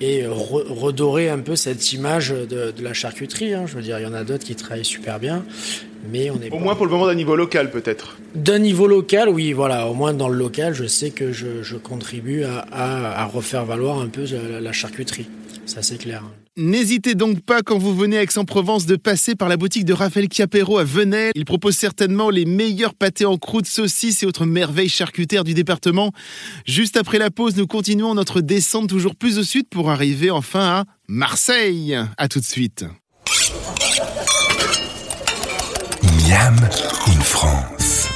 [0.00, 3.54] et redorer un peu cette image de, la charcuterie.
[3.54, 3.64] Hein.
[3.66, 5.44] Je veux dire, il y en a d'autres qui travaillent super bien,
[6.10, 8.18] mais on est au moins pour le moment d'un niveau local peut-être.
[8.34, 9.86] D'un niveau local, oui, voilà.
[9.86, 14.24] Au moins dans le local, je sais que je, contribue à, refaire valoir un peu
[14.60, 15.28] la charcuterie.
[15.64, 16.22] Ça c'est clair.
[16.58, 20.26] N'hésitez donc pas quand vous venez à Aix-en-Provence de passer par la boutique de Raphaël
[20.32, 21.32] Chiapero à Venelle.
[21.34, 26.12] Il propose certainement les meilleurs pâtés en croûte, saucisses et autres merveilles charcutaires du département.
[26.64, 30.60] Juste après la pause, nous continuons notre descente toujours plus au sud pour arriver enfin
[30.60, 31.94] à Marseille.
[32.16, 32.86] À tout de suite.
[36.02, 36.56] Miam
[37.06, 38.08] in France.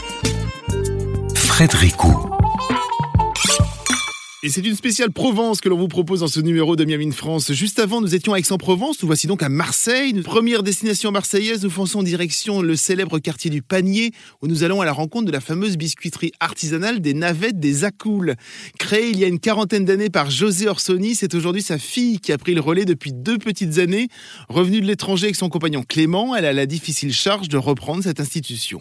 [1.34, 1.96] Frédéric
[4.42, 7.52] et c'est une spéciale Provence que l'on vous propose dans ce numéro de Miami France.
[7.52, 10.14] Juste avant, nous étions à Aix-en-Provence, nous voici donc à Marseille.
[10.22, 14.80] Première destination marseillaise, nous fonçons en direction le célèbre quartier du Panier, où nous allons
[14.80, 18.34] à la rencontre de la fameuse biscuiterie artisanale des navettes des Acoules.
[18.78, 22.32] Créée il y a une quarantaine d'années par José Orsoni, c'est aujourd'hui sa fille qui
[22.32, 24.08] a pris le relais depuis deux petites années.
[24.48, 28.20] Revenue de l'étranger avec son compagnon Clément, elle a la difficile charge de reprendre cette
[28.20, 28.80] institution.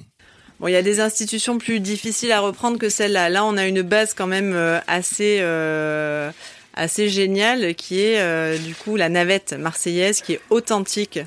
[0.59, 3.29] Bon, il y a des institutions plus difficiles à reprendre que celle-là.
[3.29, 6.31] Là, on a une base quand même euh, assez euh,
[6.73, 11.19] assez géniale qui est euh, du coup la navette marseillaise qui est authentique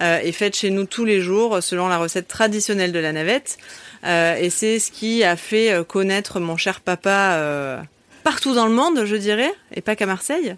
[0.00, 3.58] et faite chez nous tous les jours selon la recette traditionnelle de la navette.
[4.04, 7.82] et c'est ce qui a fait connaître mon cher papa
[8.28, 10.54] partout dans le monde, je dirais, et pas qu'à Marseille.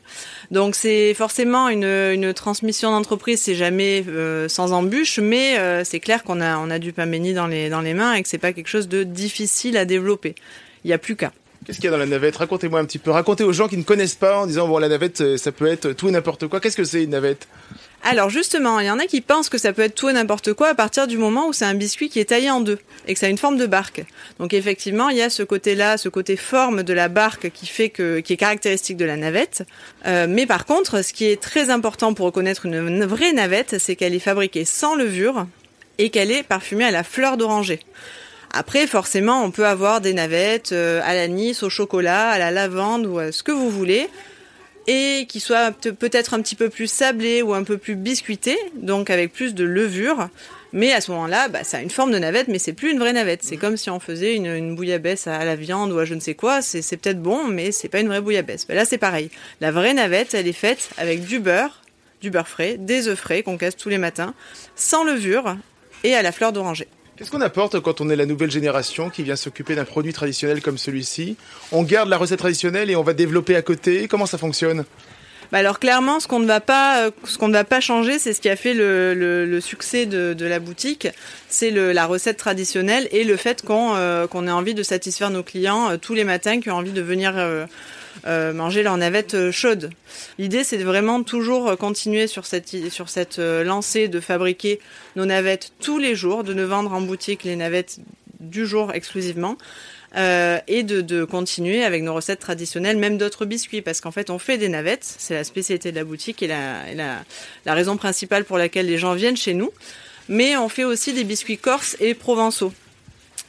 [0.51, 6.01] Donc c'est forcément une, une transmission d'entreprise, c'est jamais euh, sans embûche, mais euh, c'est
[6.01, 8.29] clair qu'on a, on a du pain béni dans les, dans les mains et que
[8.29, 10.35] c'est pas quelque chose de difficile à développer.
[10.83, 11.31] Il n'y a plus qu'à.
[11.65, 12.39] Qu'est-ce qu'il y a dans la navette?
[12.39, 13.13] Racontez-moi un petit peu.
[13.13, 15.67] Racontez aux gens qui ne connaissent pas en disant bon la navette euh, ça peut
[15.67, 16.59] être tout et n'importe quoi.
[16.59, 17.47] Qu'est-ce que c'est une navette?
[18.03, 20.55] Alors justement, il y en a qui pensent que ça peut être tout et n'importe
[20.55, 23.13] quoi à partir du moment où c'est un biscuit qui est taillé en deux et
[23.13, 24.05] que ça a une forme de barque.
[24.39, 27.91] Donc effectivement, il y a ce côté-là, ce côté forme de la barque qui fait
[27.91, 29.65] que, qui est caractéristique de la navette.
[30.07, 33.97] Euh, mais par contre, ce qui est très important pour reconnaître une vraie navette, c'est
[33.97, 35.47] qu'elle est fabriquée sans levure
[35.99, 37.81] et qu'elle est parfumée à la fleur d'oranger.
[38.53, 43.07] Après, forcément, on peut avoir des navettes euh, à l'anis, au chocolat, à la lavande
[43.07, 44.09] ou à ce que vous voulez
[44.91, 49.09] et qui soit peut-être un petit peu plus sablé ou un peu plus biscuité, donc
[49.09, 50.29] avec plus de levure.
[50.73, 52.99] Mais à ce moment-là, bah, ça a une forme de navette, mais c'est plus une
[52.99, 53.45] vraie navette.
[53.45, 56.35] C'est comme si on faisait une, bouillabaisse à la viande ou à je ne sais
[56.35, 56.61] quoi.
[56.61, 58.67] C'est peut-être bon, mais c'est pas une vraie bouillabaisse.
[58.67, 59.31] Bah, là, c'est pareil.
[59.61, 61.83] La vraie navette, elle est faite avec du beurre,
[62.21, 64.35] du beurre frais, des œufs frais qu'on casse tous les matins,
[64.75, 65.57] sans levure
[66.03, 66.89] et à la fleur d'oranger.
[67.21, 70.63] Qu'est-ce qu'on apporte quand on est la nouvelle génération qui vient s'occuper d'un produit traditionnel
[70.63, 71.37] comme celui-ci?
[71.71, 74.09] On garde la recette traditionnelle et on va développer à côté.
[74.09, 74.87] Comment ça fonctionne?
[75.53, 78.19] Bah alors clairement, ce qu'on ne va pas, euh, ce qu'on ne va pas changer,
[78.19, 81.09] c'est ce qui a fait le, succès de, la boutique,
[81.51, 85.91] c'est la recette traditionnelle et le fait qu'on euh, ait envie de satisfaire nos clients
[85.91, 87.35] euh, tous les matins, qui ont envie de venir
[88.27, 89.91] manger leur navette chaude.
[90.39, 94.81] L'idée, c'est vraiment toujours continuer sur cette, sur cette lancée de fabriquer
[95.17, 97.99] nos navettes tous les jours, de ne vendre en boutique les navettes
[98.41, 99.57] du jour exclusivement.
[100.17, 104.41] Euh, et de, continuer avec nos recettes traditionnelles, même d'autres biscuits, parce qu'en fait, on
[104.41, 107.19] fait des navettes, c'est la spécialité de la boutique et, la, la,
[107.65, 109.71] la, raison principale pour laquelle les gens viennent chez nous.
[110.29, 112.73] Mais on fait aussi des biscuits corses et provençaux.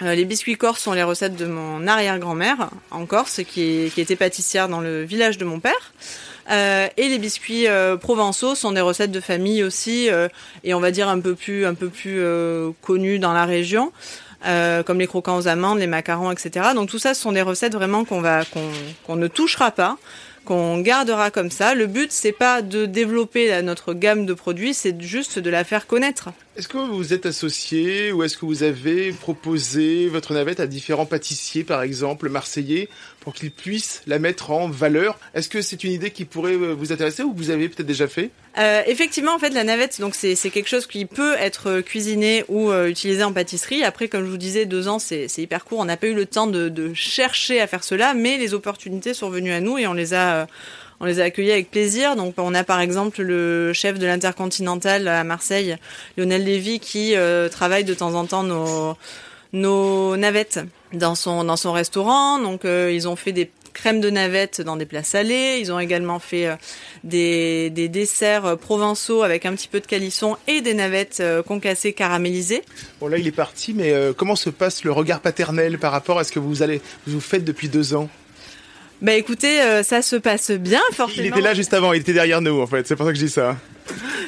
[0.02, 4.68] Euh, les biscuits corses sont les recettes de mon arrière-grand-mère en Corse, qui, était pâtissière
[4.68, 5.94] dans le village de mon père.
[6.50, 10.10] Euh, et les biscuits euh, provençaux sont des recettes de famille aussi,
[10.64, 12.22] et on va dire un peu plus, un peu plus
[12.82, 13.92] connues dans la région.
[14.86, 16.70] Comme les croquants aux amandes, les macarons, etc.
[16.74, 18.24] Donc tout ça, ce sont des recettes vraiment qu'on
[19.06, 19.98] qu'on ne touchera pas,
[20.45, 21.75] qu'on gardera comme ça.
[21.75, 25.88] Le but, c'est pas de développer notre gamme de produits, c'est juste de la faire
[25.88, 26.30] connaître.
[26.58, 31.06] Est-ce que vous êtes associé ou est-ce que vous avez proposé votre navette à différents
[31.06, 32.89] pâtissiers, par exemple marseillais,
[33.21, 36.73] pour qu'ils puissent la mettre en valeur Est-ce que c'est une idée qui pourrait euh,
[36.73, 38.31] vous intéresser ou que vous avez peut-être déjà fait?
[38.57, 42.69] Euh, Effectivement, en fait, la navette, donc c'est quelque chose qui peut être cuisiné ou
[42.69, 43.84] euh, utilisé en pâtisserie.
[43.84, 45.79] Après, comme je vous disais, deux ans, c'est hyper court.
[45.79, 49.13] On n'a pas eu le temps de, de, chercher à faire cela, mais les opportunités
[49.13, 50.41] sont venues à nous et on les a.
[50.41, 50.45] Euh,
[51.03, 52.15] on les a accueillis avec plaisir.
[52.15, 55.75] Donc, on a par exemple le chef de l'Intercontinental à Marseille,
[56.15, 58.95] Lionel Lévy, qui euh, travaille de temps en temps nos,
[59.51, 60.60] nos navettes
[60.93, 62.39] dans son, dans son restaurant.
[62.39, 65.58] Donc, euh, ils ont fait des crèmes de navettes dans des plats salés.
[65.60, 66.56] Ils ont également fait euh,
[67.04, 72.63] des, des, desserts provençaux avec un petit peu de calisson et des navettes concassées caramélisées.
[72.99, 76.23] Bon là il est parti, mais comment se passe le regard paternel par rapport à
[76.23, 76.54] ce que vous
[77.08, 78.10] vous faites depuis deux ans?
[79.02, 81.24] Bah écoutez, euh, ça se passe bien forcément.
[81.24, 83.18] Il était là juste avant, il était derrière nous en fait, c'est pour ça que
[83.18, 83.58] je dis ça.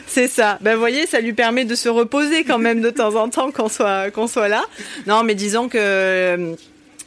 [0.08, 0.58] C'est ça.
[0.62, 3.70] Ben voyez, ça lui permet de se reposer quand même de temps en temps qu'on
[3.70, 4.64] soit qu'on soit là.
[5.08, 6.56] Non, mais disons que euh,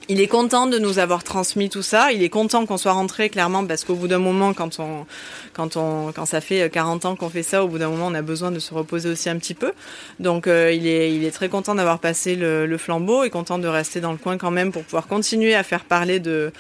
[0.08, 2.12] il est content de nous avoir transmis tout ça.
[2.12, 5.04] Il est content qu'on soit rentré clairement parce qu'au bout d'un moment, quand on,
[5.52, 8.14] quand on, quand ça fait 40 ans qu'on fait ça, au bout d'un moment, on
[8.14, 9.72] a besoin de se reposer aussi un petit peu.
[10.20, 13.58] Donc, euh, il est, il est très content d'avoir passé le, le, flambeau et content
[13.58, 16.52] de rester dans le coin quand même pour pouvoir continuer à faire parler de,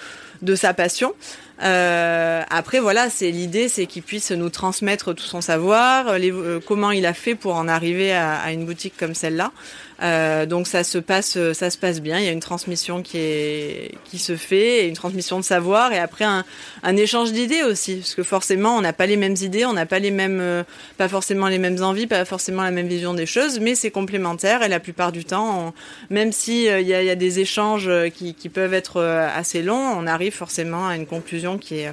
[0.42, 1.14] de sa passion.
[1.62, 6.60] Euh, après, voilà, c'est l'idée, c'est qu'il puisse nous transmettre tout son savoir, les, euh,
[6.64, 9.52] comment il a fait pour en arriver à une boutique comme celle-là.
[10.02, 12.18] Euh, donc ça se passe, ça se passe bien.
[12.18, 15.98] Il y a une transmission qui est, qui se fait, une transmission de savoir, et
[15.98, 16.44] après un,
[16.82, 19.86] un échange d'idées aussi, parce que forcément, on n'a pas les mêmes idées, on n'a
[19.86, 20.64] pas les mêmes, euh,
[20.98, 24.62] pas forcément les mêmes envies, pas forcément la même vision des choses, mais c'est complémentaire.
[24.62, 25.72] Et la plupart du temps,
[26.10, 29.62] même si euh, il y, a, y, a, des échanges qui, qui peuvent être assez
[29.62, 31.90] longs, on arrive forcément à une conclusion qui est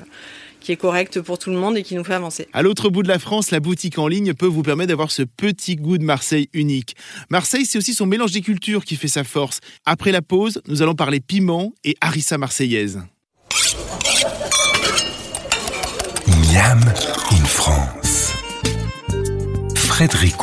[0.63, 2.47] qui est correcte pour tout le monde et qui nous fait avancer.
[2.53, 5.21] À l'autre bout de la France, la boutique en ligne peut vous permettre d'avoir ce
[5.21, 6.95] petit goût de Marseille unique.
[7.29, 9.59] Marseille, c'est aussi son mélange des cultures qui fait sa force.
[9.85, 13.01] Après la pause, nous allons parler piment et harissa marseillaise.
[16.27, 16.81] Miam
[17.31, 18.33] in France.
[19.75, 20.37] Frédéric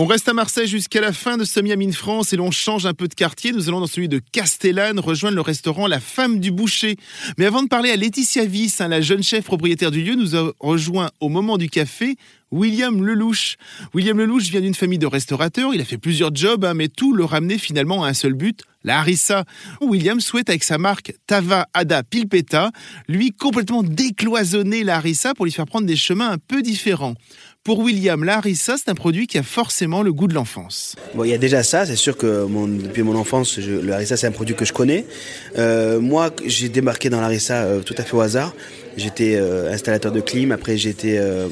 [0.00, 2.94] on reste à Marseille jusqu'à la fin de ce Miami France et l'on change un
[2.94, 3.50] peu de quartier.
[3.50, 6.96] Nous allons dans celui de Castellane rejoindre le restaurant La Femme du Boucher.
[7.36, 10.36] Mais avant de parler à Laetitia Viss, hein, la jeune chef propriétaire du lieu, nous
[10.36, 12.14] a rejoint au moment du café
[12.50, 13.56] William Lelouch.
[13.92, 17.12] William Lelouch vient d'une famille de restaurateurs, il a fait plusieurs jobs, hein, mais tout
[17.12, 19.44] le ramenait finalement à un seul but, la harissa.
[19.80, 22.70] William souhaite avec sa marque Tava Ada Pilpeta,
[23.08, 27.14] lui complètement décloisonner la harissa pour lui faire prendre des chemins un peu différents.
[27.68, 30.96] Pour William, la harissa, c'est un produit qui a forcément le goût de l'enfance.
[31.14, 33.92] Bon, il y a déjà ça, c'est sûr que mon, depuis mon enfance, je, le
[33.92, 35.04] harissa, c'est un produit que je connais.
[35.58, 38.54] Euh, moi, j'ai démarqué dans la harissa euh, tout à fait au hasard.
[38.96, 41.48] J'étais euh, installateur de clim, après j'étais, euh,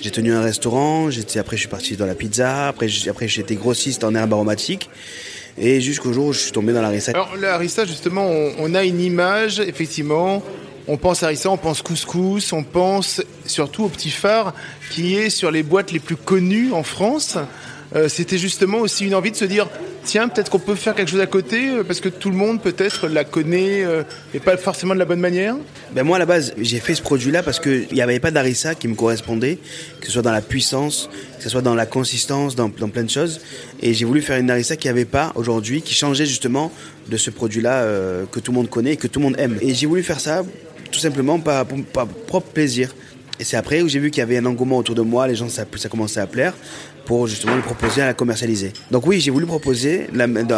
[0.00, 3.56] j'ai tenu un restaurant, j'étais, après je suis parti dans la pizza, après, après j'étais
[3.56, 4.88] grossiste en herbes aromatiques.
[5.60, 7.10] Et jusqu'au jour où je suis tombé dans la harissa.
[7.10, 10.40] Alors la harissa, justement, on, on a une image, effectivement,
[10.88, 14.54] on pense à harissa, on pense couscous, on pense surtout au petit phare
[14.90, 17.36] qui est sur les boîtes les plus connues en France.
[17.94, 19.68] Euh, C'était justement aussi une envie de se dire
[20.08, 22.62] tiens, peut-être qu'on peut faire quelque chose à côté euh, parce que tout le monde
[22.62, 25.54] peut-être la connaît euh, et pas forcément de la bonne manière.
[25.92, 28.74] Ben moi à la base j'ai fait ce produit-là parce qu'il n'y avait pas d'harissa
[28.74, 29.58] qui me correspondait,
[30.00, 33.10] que ce soit dans la puissance, que ce soit dans la consistance, dans, plein de
[33.10, 33.40] choses.
[33.82, 36.72] Et j'ai voulu faire une harissa qui n'y avait pas aujourd'hui, qui changeait justement
[37.08, 39.58] de ce produit-là euh, que tout le monde connaît et que tout le monde aime.
[39.60, 40.42] Et j'ai voulu faire ça
[40.90, 42.94] tout simplement par, par propre plaisir.
[43.40, 45.36] Et c'est après où j'ai vu qu'il y avait un engouement autour de moi, les
[45.36, 46.54] gens, ça, ça commençait à plaire,
[47.08, 48.74] pour justement le proposer à la commercialiser.
[48.90, 50.08] Donc oui, j'ai voulu proposer,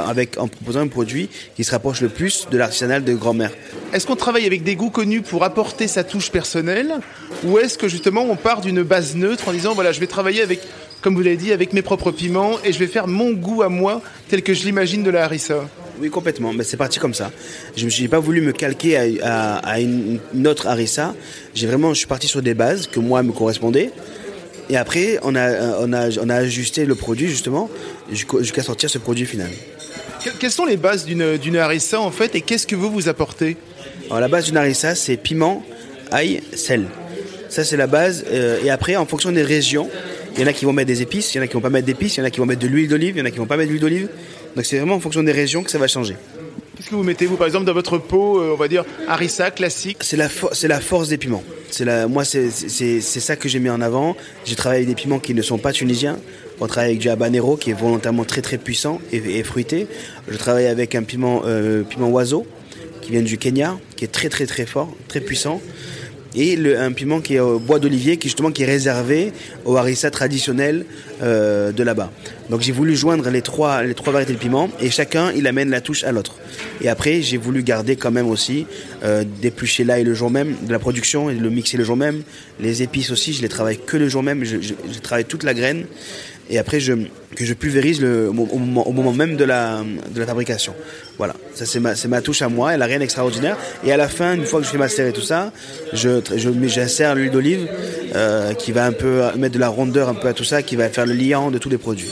[0.09, 3.53] avec, en proposant un produit qui se rapproche le plus de l'artisanal de grand-mère.
[3.93, 6.95] Est-ce qu'on travaille avec des goûts connus pour apporter sa touche personnelle
[7.45, 10.43] Ou est-ce que justement on part d'une base neutre en disant, voilà, je vais travailler
[10.43, 10.61] avec,
[11.03, 13.69] comme vous l'avez dit, avec mes propres piments et je vais faire mon goût à
[13.69, 15.69] moi tel que je l'imagine de la harissa?
[16.01, 16.53] Oui, complètement.
[16.53, 17.31] Mais c'est parti comme ça.
[17.77, 21.15] Je n'ai pas voulu me calquer à, une, autre harissa.
[21.55, 23.91] J'ai vraiment, je suis parti sur des bases que moi me correspondaient.
[24.71, 27.69] Et après, on a, on a, on a ajusté le produit justement
[28.13, 29.51] jusqu'à sortir ce produit final.
[30.39, 33.57] Quelles sont les bases d'une harissa en fait et qu'est-ce que vous vous apportez?
[34.07, 35.65] Alors la base d'une harissa, c'est piment,
[36.13, 36.87] ail, sel.
[37.49, 38.25] Ça c'est la base.
[38.31, 39.89] Euh, et après, en fonction des régions,
[40.35, 41.61] il y en a qui vont mettre des épices, il y en a qui vont
[41.61, 43.23] pas mettre d'épices, il y en a qui vont mettre de l'huile d'olive, il y
[43.23, 44.09] en a qui vont pas mettre de l'huile d'olive.
[44.57, 46.17] Donc c'est vraiment en fonction des régions que ça va changer.
[46.77, 49.51] Qu'est-ce que vous mettez vous par exemple dans votre pot, euh, on va dire harissa
[49.51, 51.43] classique C'est la force des piments.
[51.71, 52.51] C'est la moi c'est
[53.01, 54.17] ça que j'ai mis en avant.
[54.45, 56.19] J'ai travaillé avec des piments qui ne sont pas tunisiens.
[56.61, 59.87] On travaille avec du habanero qui est volontairement très très puissant et, fruité.
[60.29, 62.47] Je travaille avec un piment euh, piment oiseau
[63.01, 65.61] qui vient du Kenya, qui est très très très fort, très puissant
[66.35, 69.33] et le, un piment qui est au bois d'olivier, qui justement qui est réservé
[69.65, 70.85] au harissa traditionnel
[71.23, 72.11] euh, de là-bas.
[72.49, 75.71] Donc j'ai voulu joindre les trois, les trois variétés de piment et chacun il amène
[75.71, 76.37] la touche à l'autre.
[76.81, 78.67] Et après j'ai voulu garder quand même aussi
[79.05, 81.97] euh, d'éplucher l'ail le jour même de la production et de le mixer le jour
[81.97, 82.23] même.
[82.61, 84.59] Les épices aussi je les travaille que le jour même, je,
[85.03, 85.85] travaille toute la graine
[86.51, 90.75] et après que je pulvérise au, moment, même de la, de la fabrication.
[91.17, 93.57] Voilà, ça c'est ma, ma, touche à moi, elle a rien d'extraordinaire.
[93.85, 95.53] Et à la fin, une fois que je fais macérer tout ça,
[95.93, 96.21] je,
[96.65, 97.69] j'insère l'huile d'olive
[98.17, 100.75] euh, qui va un peu mettre de la rondeur un peu à tout ça, qui
[100.75, 102.11] va faire le liant de tous les produits.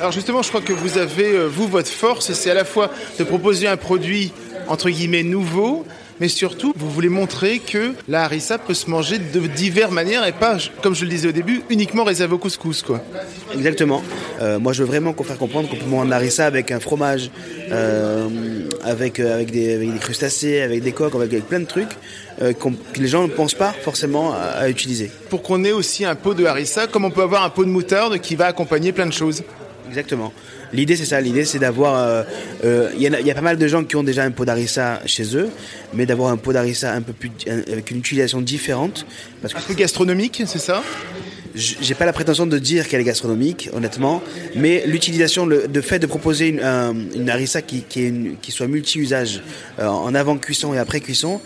[0.00, 2.90] Alors justement, je crois que vous avez, euh, vous, votre force, c'est à la fois
[3.18, 4.32] de proposer un produit
[4.68, 5.84] entre guillemets nouveau,
[6.20, 10.32] mais surtout, vous voulez montrer que la harissa peut se manger de diverses manières et
[10.32, 12.82] pas, comme je le disais au début, uniquement réservé au couscous.
[12.82, 13.02] Quoi.
[13.54, 14.02] Exactement.
[14.40, 16.80] Euh, moi, je veux vraiment faire comprendre qu'on peut manger de la harissa avec un
[16.80, 17.30] fromage,
[17.70, 18.28] euh,
[18.82, 21.96] avec, euh, avec, des, avec, des, crustacés, avec des coques, avec, plein de trucs
[22.38, 25.10] que les gens ne pensent pas forcément à, à utiliser.
[25.30, 27.70] Pour qu'on ait aussi un pot de harissa, comme on peut avoir un pot de
[27.70, 29.44] moutarde qui va accompagner plein de choses.
[29.88, 30.32] Exactement.
[30.74, 31.20] L'idée, c'est ça.
[31.20, 31.94] L'idée, c'est d'avoir.
[31.96, 32.22] Euh,
[32.64, 35.36] euh, il y, a pas mal de gens qui ont déjà un pot d'harissa chez
[35.36, 35.48] eux,
[35.94, 39.06] mais d'avoir un pot d'harissa un peu plus avec une utilisation différente.
[39.40, 40.82] Parce que un peu gastronomique, c'est ça?
[41.54, 44.24] J'ai pas la prétention de dire qu'elle est gastronomique, honnêtement,
[44.56, 46.60] mais l'utilisation, le, fait de proposer une,
[47.14, 49.40] une harissa qui, qui, qui soit multi-usage
[49.78, 51.40] euh, en avant cuisson et après cuisson,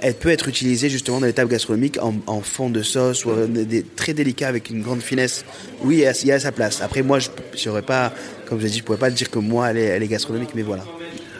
[0.00, 3.82] elle peut être utilisée justement dans les tables gastronomiques en, fond de sauce ou des,
[3.82, 5.44] très délicat avec une grande finesse.
[5.82, 6.80] Oui, il y a sa place.
[6.82, 8.12] Après, moi, je n'aurais pas,
[8.46, 10.84] comme je l'ai dit, je pourrais pas dire que moi, elle est, gastronomique, mais voilà.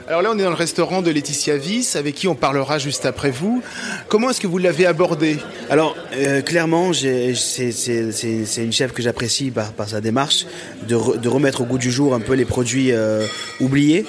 [0.08, 3.06] Alors là, on est dans le restaurant de Laetitia Viss, avec qui on parlera juste
[3.06, 3.62] après vous.
[4.08, 5.38] Comment est-ce que vous l'avez abordé?
[5.70, 10.46] Alors, euh, clairement, c'est une chef que j'apprécie par, sa démarche,
[10.88, 10.96] de,
[11.28, 13.24] remettre au goût du jour un peu les produits euh,
[13.60, 14.04] oubliés.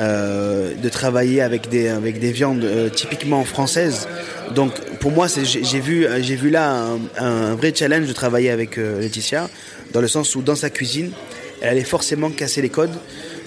[0.00, 4.08] Euh, de travailler avec des, avec des viandes euh, typiquement françaises.
[4.54, 6.86] Donc pour moi, j'ai vu, j'ai vu là
[7.18, 9.50] un, vrai challenge de travailler avec euh, Laetitia,
[9.92, 11.10] dans le sens où dans sa cuisine,
[11.60, 12.96] elle allait forcément casser les codes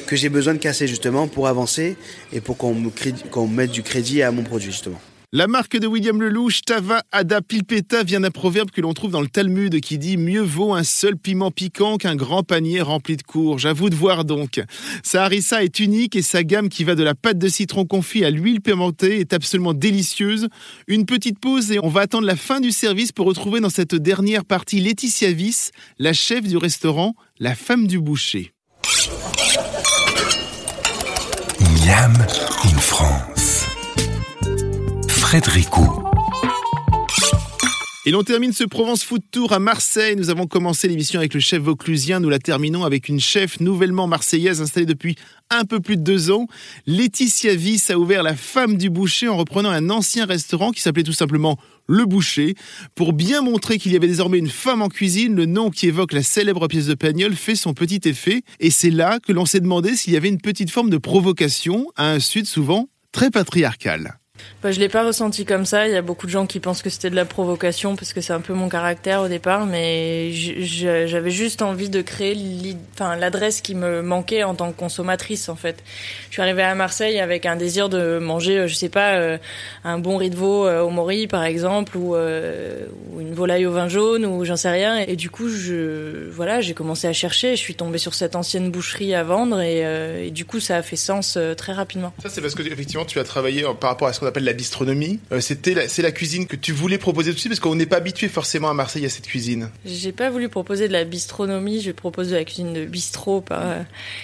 [0.05, 1.97] que j'ai besoin de casser justement pour avancer
[2.31, 2.91] et pour qu'on
[3.31, 5.01] qu'on mette du crédit à mon produit justement.
[5.35, 9.19] La marque de William Lelouch, Tava Ada Pilpeta, vient d'un proverbe que l'on trouve dans
[9.19, 13.23] le Talmud qui dit Mieux vaut un seul piment piquant qu'un grand panier rempli de
[13.23, 13.63] courges.
[13.63, 14.61] J'avoue de voir donc.
[15.01, 18.23] Sa harissa est unique et sa gamme qui va de la pâte de citron confit
[18.23, 20.49] à l'huile pimentée est absolument délicieuse.
[20.87, 23.95] Une petite pause et on va attendre la fin du service pour retrouver dans cette
[23.95, 28.53] dernière partie Laetitia Viss, la chef du restaurant, la femme du boucher.
[31.59, 32.13] Miam
[32.65, 33.32] in France.
[38.05, 40.15] Et l'on termine ce Provence Food Tour à Marseille.
[40.15, 42.19] Nous avons commencé l'émission avec le chef vauclusien.
[42.19, 45.15] Nous la terminons avec une chef nouvellement marseillaise installée depuis
[45.49, 46.45] un peu plus de deux ans.
[46.85, 51.01] Laetitia Viss a ouvert la femme du boucher en reprenant un ancien restaurant qui s'appelait
[51.01, 52.53] tout simplement Le Boucher.
[52.93, 56.13] Pour bien montrer qu'il y avait désormais une femme en cuisine, le nom qui évoque
[56.13, 58.43] la célèbre pièce de Pagnol fait son petit effet.
[58.59, 61.87] Et c'est là que l'on s'est demandé s'il y avait une petite forme de provocation
[61.95, 64.19] à un sud souvent très patriarcal.
[64.63, 65.87] Bah, je l'ai pas ressenti comme ça.
[65.87, 68.21] Il y a beaucoup de gens qui pensent que c'était de la provocation parce que
[68.21, 72.35] c'est un peu mon caractère au départ, mais j'avais juste envie de créer
[73.19, 75.83] l'adresse qui me manquait en tant que consommatrice en fait.
[76.29, 79.37] Je suis arrivée à Marseille avec un désir de manger, euh, je sais pas, euh,
[79.83, 83.89] un bon riz de veau euh, au mori par exemple, ou, une volaille au vin
[83.89, 84.97] jaune, ou j'en sais rien.
[84.97, 85.47] Et du coup,
[86.31, 87.57] voilà, j'ai commencé à chercher.
[87.57, 90.81] Je suis tombée sur cette ancienne boucherie à vendre et, et du coup, ça a
[90.81, 92.13] fait sens très rapidement.
[92.21, 94.53] Ça, c'est parce que effectivement, tu as travaillé par rapport à ce qu'on appelle la
[94.53, 95.19] bistronomie.
[95.31, 97.97] Euh, c'était la, c'est la cuisine que tu voulais proposer aussi parce qu'on n'est pas
[97.97, 99.69] habitué forcément à Marseille à cette cuisine.
[99.85, 103.41] J'ai pas voulu proposer de la bistronomie, je propose de la cuisine de bistrot.
[103.41, 103.79] Pas...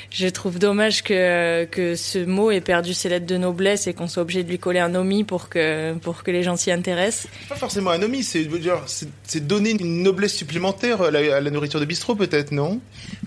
[0.10, 4.08] Je trouve dommage que, que ce mot ait perdu ses lettres de noblesse et qu'on
[4.08, 7.28] soit obligé de lui coller un omi pour que, pour que les gens s'y intéressent.
[7.48, 8.48] Pas forcément un omi, c'est,
[9.26, 12.80] c'est, donner une noblesse supplémentaire à la, à la nourriture de bistrot peut-être, non?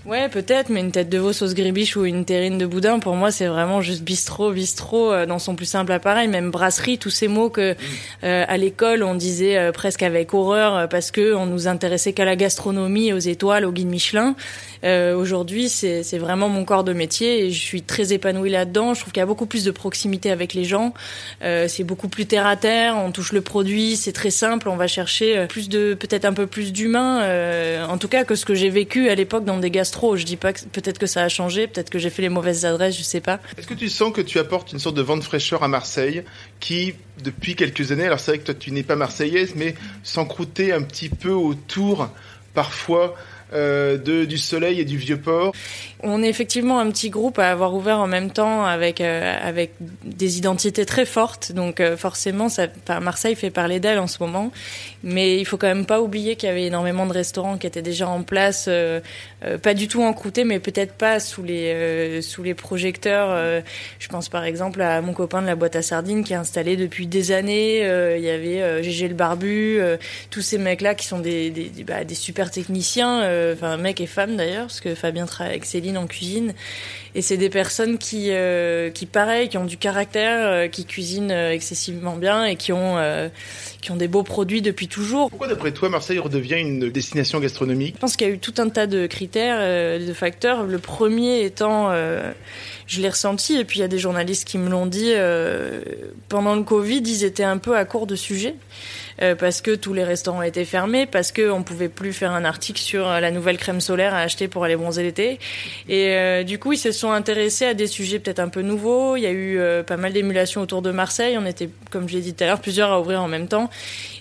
[0.05, 3.15] Ouais, peut-être, mais une tête de veau sauce gribiche ou une terrine de boudin, pour
[3.15, 6.27] moi, c'est vraiment juste bistrot, bistrot euh, dans son plus simple appareil.
[6.27, 6.51] Même
[6.99, 7.75] tous ces mots que
[8.23, 12.25] euh, à l'école on disait euh, presque avec horreur parce que on nous intéressait qu'à
[12.25, 14.35] la gastronomie, aux étoiles, au guide Michelin.
[14.83, 18.93] Aujourd'hui, c'est vraiment mon corps de métier et je suis très épanouie là-dedans.
[18.93, 20.93] Je trouve qu'il y a beaucoup plus de proximité avec les gens.
[21.41, 22.97] c'est beaucoup plus terre à terre.
[22.97, 24.69] On touche le produit, c'est très simple.
[24.69, 28.45] On va chercher plus de, peut-être un peu plus d'humain, en tout cas que ce
[28.45, 30.17] que j'ai vécu à l'époque dans des gastros.
[30.17, 32.65] Je dis pas que peut-être que ça a changé, peut-être que j'ai fait les mauvaises
[32.65, 33.39] adresses, je sais pas.
[33.57, 36.23] Est-ce que tu sens que tu apportes une sorte de vent de fraîcheur à Marseille
[36.59, 40.73] qui, depuis quelques années, alors c'est vrai que toi tu n'es pas marseillaise, mais s'encrouter
[40.73, 42.09] un petit peu autour
[42.53, 45.53] parfois euh, de, du soleil et du vieux port
[46.03, 49.71] on est effectivement un petit groupe à avoir ouvert en même temps avec euh, avec
[49.79, 51.53] des identités très fortes.
[51.53, 52.67] Donc euh, forcément, ça,
[53.01, 54.51] Marseille fait parler d'elle en ce moment.
[55.03, 57.81] Mais il faut quand même pas oublier qu'il y avait énormément de restaurants qui étaient
[57.81, 58.99] déjà en place, euh,
[59.61, 63.61] pas du tout encroutés, mais peut-être pas sous les sous les projecteurs.
[63.99, 66.77] je pense par exemple à mon copain de la boîte à sardines qui est installé
[66.77, 67.79] depuis des années.
[68.17, 69.81] il y avait Gégé le barbu,
[70.29, 74.67] tous ces mecs-là qui sont des des, bah, super techniciens, enfin mecs et femmes d'ailleurs,
[74.67, 76.53] parce que Fabien travaille avec Céline en cuisine.
[77.15, 81.31] Et c'est des personnes qui, euh, qui pareil, qui ont du caractère, euh, qui cuisinent
[81.31, 82.97] euh, excessivement bien et qui ont,
[83.81, 85.29] qui ont des beaux produits depuis toujours.
[85.29, 87.95] Pourquoi, d'après toi, Marseille redevient une destination gastronomique?
[87.95, 89.59] Je pense qu'il y a eu tout un tas de critères,
[89.99, 90.63] de facteurs.
[90.63, 91.91] Le premier étant,
[92.87, 95.13] je l'ai ressenti, et puis il y a des journalistes qui me l'ont dit,
[96.29, 98.55] pendant le Covid, ils étaient un peu à court de sujets.
[99.21, 102.45] Euh, parce que tous les restaurants étaient fermés, parce qu'on ne pouvait plus faire un
[102.45, 105.39] article sur euh, la nouvelle crème solaire à acheter pour aller bronzer l'été.
[105.87, 109.15] Et euh, du coup, ils se sont intéressés à des sujets peut-être un peu nouveaux.
[109.15, 111.37] Il y a eu pas mal d'émulations autour de Marseille.
[111.37, 113.69] On était, comme je l'ai dit tout à l'heure, plusieurs à ouvrir en même temps.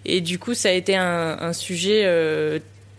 [0.04, 2.04] Et du coup, ça a été un, un sujet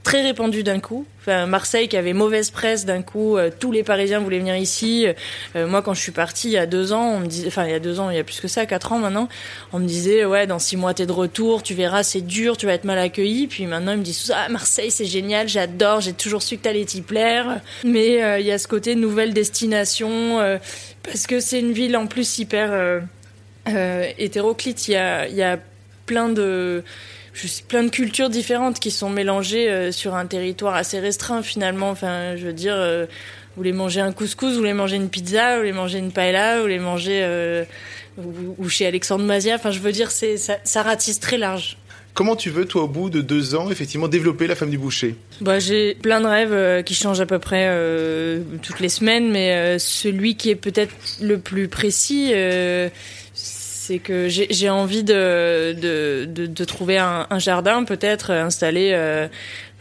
[0.04, 1.06] très répandu d'un coup.
[1.26, 5.08] Marseille qui avait mauvaise presse d'un coup, euh, tous les Parisiens voulaient venir ici.
[5.56, 7.80] Euh, moi, quand je suis partie il y a deux ans, enfin il y a
[7.80, 9.30] deux ans, il y a plus que ça, quatre ans maintenant,
[9.72, 12.66] on me disait ouais, dans six mois t'es de retour, tu verras, c'est dur, tu
[12.66, 13.48] vas être mal accueilli.
[13.48, 16.86] Puis maintenant ils me disent ah Marseille c'est génial, j'adore, j'ai toujours su que t'allais
[16.86, 17.62] t'y plaire.
[17.86, 20.60] Mais euh, il y a ce côté nouvelle destination
[21.04, 23.02] parce que c'est une ville en plus hyper
[24.18, 24.88] hétéroclite.
[24.90, 25.58] Il y a, il y a
[26.06, 26.84] plein de
[27.68, 31.90] plein de cultures différentes qui sont mélangées euh, sur un territoire assez restreint finalement.
[31.90, 35.54] Enfin, je veux dire, euh, vous voulez manger un couscous, vous voulez manger une pizza,
[35.54, 37.66] vous voulez manger une paella, vous voulez manger euh,
[38.58, 39.56] ou, chez Alexandre Mazia.
[39.56, 41.78] Enfin, je veux dire, c'est ça, ça ratisse très large.
[42.14, 45.16] Comment tu veux, toi, au bout de deux ans, effectivement, développer la femme du boucher?
[45.42, 47.76] Bah, J'ai plein de rêves qui changent à peu près
[48.62, 52.32] toutes les semaines, mais celui qui est peut-être le plus précis,
[53.86, 58.92] c'est que j'ai envie de, de, de, trouver un, jardin peut-être installé.
[58.94, 59.28] Euh,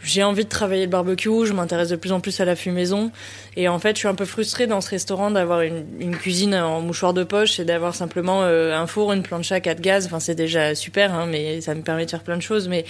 [0.03, 3.11] j'ai envie de travailler le barbecue, je m'intéresse de plus en plus à la fumaison.
[3.55, 6.53] Et en fait, je suis un peu frustrée dans ce restaurant d'avoir une, une, cuisine
[6.53, 10.07] en mouchoir de poche et d'avoir simplement euh, un four, une plancha, quatre gaz.
[10.07, 12.67] Enfin, c'est déjà super, hein, mais ça me permet de faire plein de choses.
[12.67, 12.83] Mais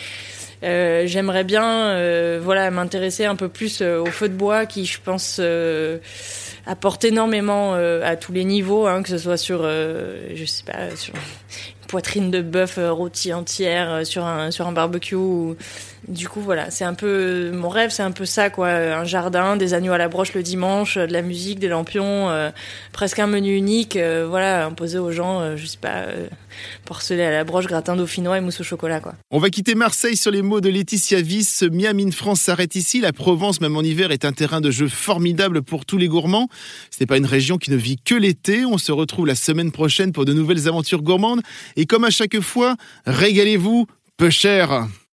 [0.64, 5.00] euh, j'aimerais bien, euh, voilà, m'intéresser un peu plus au feu de bois qui, je
[5.04, 5.40] pense
[6.66, 10.64] apporte énormément euh, à tous les niveaux, hein, que ce soit sur, euh, je sais
[10.64, 15.16] pas, sur une poitrine de bœuf euh, rôti entière, sur un sur un barbecue.
[15.16, 15.56] Ou,
[16.08, 18.70] du coup, voilà, c'est un peu mon rêve, c'est un peu ça, quoi.
[18.70, 22.50] Un jardin, des agneaux à la broche le dimanche, de la musique, des lampions, euh,
[22.92, 26.06] presque un menu unique, euh, voilà, imposé aux gens, euh, je sais pas,
[26.86, 29.16] porcelet à la broche, gratin dauphinois et mousse au chocolat, quoi.
[29.32, 31.64] On va quitter Marseille sur les mots de Laetitia Viss.
[31.64, 33.00] Miami France s'arrête ici.
[33.00, 36.50] La Provence, même en hiver, est un terrain de jeu formidable pour tous les gourmands.
[36.92, 38.66] Ce n'est pas une région qui ne vit que l'été.
[38.66, 41.42] On se retrouve la semaine prochaine pour de nouvelles aventures gourmandes.
[41.76, 42.76] Et comme à chaque fois,
[43.06, 43.88] régalez-vous
[44.18, 44.88] peu cher.